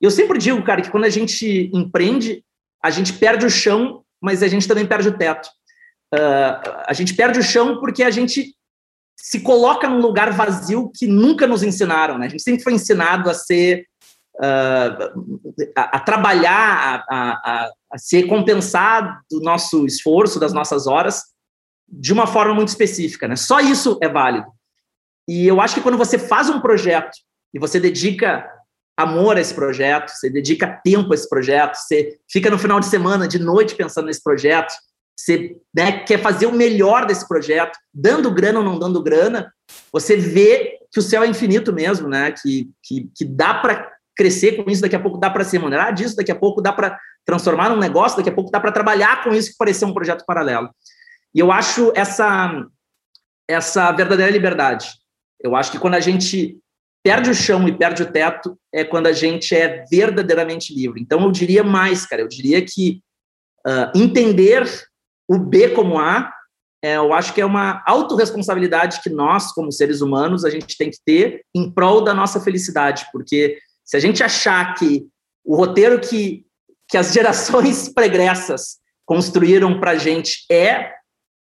[0.00, 2.42] Eu sempre digo, cara, que quando a gente empreende,
[2.82, 5.46] a gente perde o chão, mas a gente também perde o teto.
[6.14, 8.54] Uh, a gente perde o chão porque a gente
[9.16, 12.26] se coloca num lugar vazio que nunca nos ensinaram, né?
[12.26, 13.86] A gente sempre foi ensinado a ser,
[14.36, 21.22] uh, a, a, trabalhar, a, a, a ser compensado do nosso esforço, das nossas horas,
[21.88, 23.36] de uma forma muito específica, né?
[23.36, 24.46] Só isso é válido.
[25.28, 27.16] E eu acho que quando você faz um projeto
[27.52, 28.48] e você dedica
[28.96, 32.86] amor a esse projeto, você dedica tempo a esse projeto, você fica no final de
[32.86, 34.72] semana, de noite pensando nesse projeto,
[35.16, 39.52] você né, quer fazer o melhor desse projeto, dando grana ou não dando grana,
[39.92, 42.32] você vê que o céu é infinito mesmo, né?
[42.32, 45.92] Que, que, que dá para crescer com isso, daqui a pouco dá para se remunerar
[45.92, 49.24] disso, daqui a pouco dá para transformar num negócio, daqui a pouco dá para trabalhar
[49.24, 50.70] com isso que parecia um projeto paralelo.
[51.34, 52.64] E eu acho essa
[53.48, 54.88] essa verdadeira liberdade.
[55.40, 56.58] Eu acho que quando a gente
[57.04, 61.00] perde o chão e perde o teto é quando a gente é verdadeiramente livre.
[61.00, 63.02] Então, eu diria mais, cara, eu diria que
[63.66, 64.64] uh, entender
[65.28, 66.32] o B como A,
[66.84, 70.90] é, eu acho que é uma autorresponsabilidade que nós, como seres humanos, a gente tem
[70.90, 75.06] que ter em prol da nossa felicidade, porque se a gente achar que
[75.42, 76.44] o roteiro que,
[76.88, 80.92] que as gerações pregressas construíram para a gente é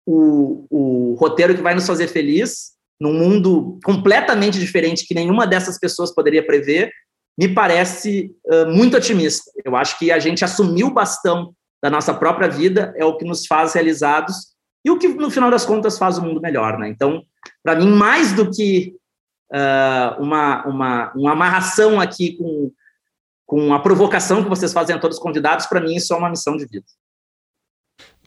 [0.06, 5.80] o, o roteiro que vai nos fazer feliz, num mundo completamente diferente que nenhuma dessas
[5.80, 6.92] pessoas poderia prever,
[7.40, 9.50] me parece uh, muito otimista.
[9.64, 13.26] Eu acho que a gente assumiu o bastão da nossa própria vida é o que
[13.26, 14.52] nos faz realizados
[14.86, 16.78] e o que, no final das contas, faz o mundo melhor.
[16.78, 16.90] Né?
[16.90, 17.24] Então,
[17.64, 18.96] para mim, mais do que
[19.52, 22.72] uh, uma, uma, uma amarração aqui com,
[23.46, 26.30] com a provocação que vocês fazem a todos os convidados, para mim, isso é uma
[26.30, 26.86] missão de vida.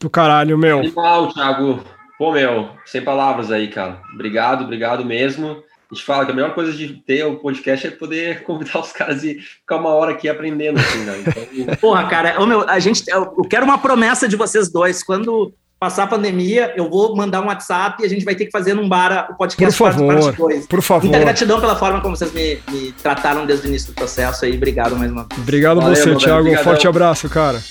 [0.01, 0.81] Do caralho, meu.
[0.81, 1.85] Animal, Thiago.
[2.19, 4.01] Pô, meu, sem palavras aí, cara.
[4.13, 5.63] Obrigado, obrigado mesmo.
[5.95, 8.91] A gente fala que a melhor coisa de ter o podcast é poder convidar os
[8.91, 11.25] caras e ficar uma hora aqui aprendendo, assim, né?
[11.25, 11.77] Então...
[11.77, 15.03] Porra, cara, ô, meu, a gente, eu quero uma promessa de vocês dois.
[15.05, 18.51] Quando passar a pandemia, eu vou mandar um WhatsApp e a gente vai ter que
[18.51, 20.67] fazer num bar o podcast por favor, parte 2.
[20.67, 21.09] Por favor.
[21.09, 24.57] Muita gratidão pela forma como vocês me, me, trataram desde o início do processo aí.
[24.57, 25.41] Obrigado mais uma vez.
[25.41, 26.49] Obrigado Valeu, você, Thiago.
[26.49, 27.63] Um forte abraço, cara.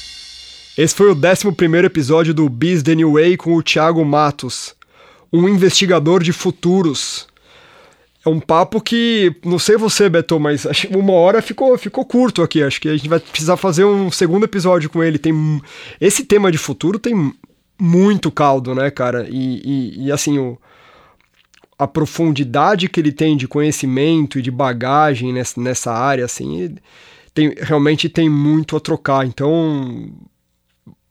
[0.78, 4.76] Esse foi o 11 episódio do Biz The New Way com o Thiago Matos,
[5.32, 7.28] um investigador de futuros.
[8.26, 12.64] É um papo que, não sei você, Beto, mas uma hora ficou, ficou curto aqui.
[12.64, 15.18] Acho que a gente vai precisar fazer um segundo episódio com ele.
[15.18, 15.34] Tem
[16.00, 17.34] Esse tema de futuro tem
[17.80, 19.28] muito caldo, né, cara?
[19.30, 20.58] E, e, e assim, o,
[21.78, 26.76] a profundidade que ele tem de conhecimento e de bagagem nessa, nessa área, assim,
[27.34, 29.28] tem, realmente tem muito a trocar.
[29.28, 30.14] Então,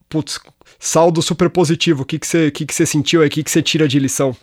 [0.09, 0.41] putz,
[0.79, 2.05] saldo super positivo.
[2.05, 3.29] O que, que, você, que, que você sentiu aí?
[3.29, 4.35] O que, que você tira de lição?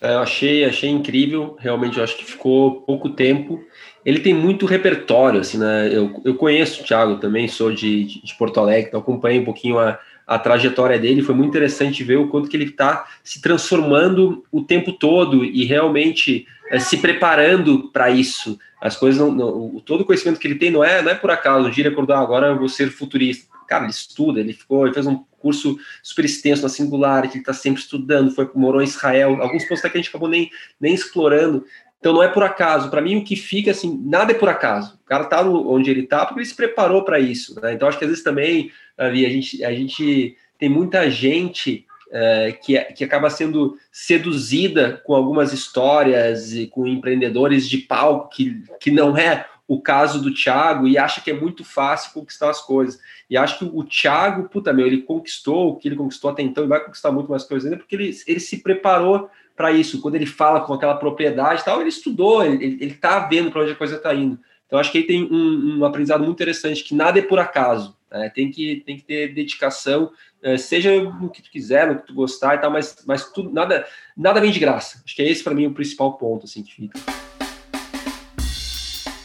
[0.00, 3.62] É, eu achei, achei incrível, realmente eu acho que ficou pouco tempo.
[4.04, 5.88] Ele tem muito repertório, assim, né?
[5.92, 9.78] Eu, eu conheço o Thiago também, sou de, de Porto Alegre, então acompanho um pouquinho
[9.78, 11.22] a, a trajetória dele.
[11.22, 15.64] Foi muito interessante ver o quanto que ele está se transformando o tempo todo e
[15.64, 18.58] realmente é, se preparando para isso.
[18.80, 21.30] As coisas não, não, todo o conhecimento que ele tem não é, não é por
[21.30, 21.68] acaso.
[21.68, 24.94] O Gira acordou ah, agora eu vou ser futurista cara, ele estuda, ele ficou, ele
[24.94, 28.84] fez um curso super extenso na Singular, que ele está sempre estudando, foi morou em
[28.84, 31.64] Israel, alguns pontos que a gente acabou nem, nem explorando.
[32.00, 32.90] Então não é por acaso.
[32.90, 34.98] Para mim o que fica assim, nada é por acaso.
[35.04, 37.60] O cara está onde ele está porque ele se preparou para isso.
[37.60, 37.74] Né?
[37.74, 42.78] Então acho que às vezes também, a gente, a gente tem muita gente é, que,
[42.92, 49.16] que acaba sendo seduzida com algumas histórias e com empreendedores de palco que, que não
[49.16, 53.00] é o caso do Thiago e acha que é muito fácil conquistar as coisas.
[53.28, 56.64] E acho que o Thiago, puta meu, ele conquistou o que ele conquistou até então
[56.64, 60.00] e vai conquistar muito mais coisas ainda, porque ele, ele se preparou para isso.
[60.00, 63.72] Quando ele fala com aquela propriedade tal, ele estudou, ele, ele tá vendo para onde
[63.72, 64.38] a coisa está indo.
[64.66, 67.96] Então acho que ele tem um, um, aprendizado muito interessante, que nada é por acaso.
[68.10, 68.30] Né?
[68.30, 70.12] Tem, que, tem que ter dedicação,
[70.42, 73.52] eh, seja no que tu quiser, no que tu gostar e tal, mas, mas tudo,
[73.52, 73.86] nada,
[74.16, 75.02] nada vem de graça.
[75.04, 77.25] Acho que é esse para mim o principal ponto assim, que fica.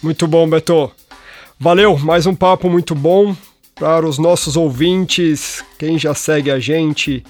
[0.02, 0.91] Muito bom, Beto.
[1.60, 3.36] Valeu, mais um papo muito bom.
[3.76, 7.24] Para os nossos ouvintes, quem já segue a gente,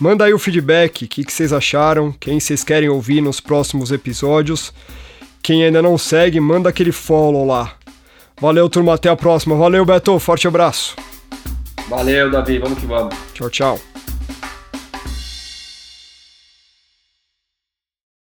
[0.00, 3.92] manda aí o feedback, o que, que vocês acharam, quem vocês querem ouvir nos próximos
[3.92, 4.72] episódios.
[5.42, 7.74] Quem ainda não segue, manda aquele follow lá.
[8.40, 9.56] Valeu, turma, até a próxima.
[9.56, 10.96] Valeu, Beto, forte abraço.
[11.88, 13.14] Valeu, Davi, vamos que vamos.
[13.34, 13.91] Tchau, tchau.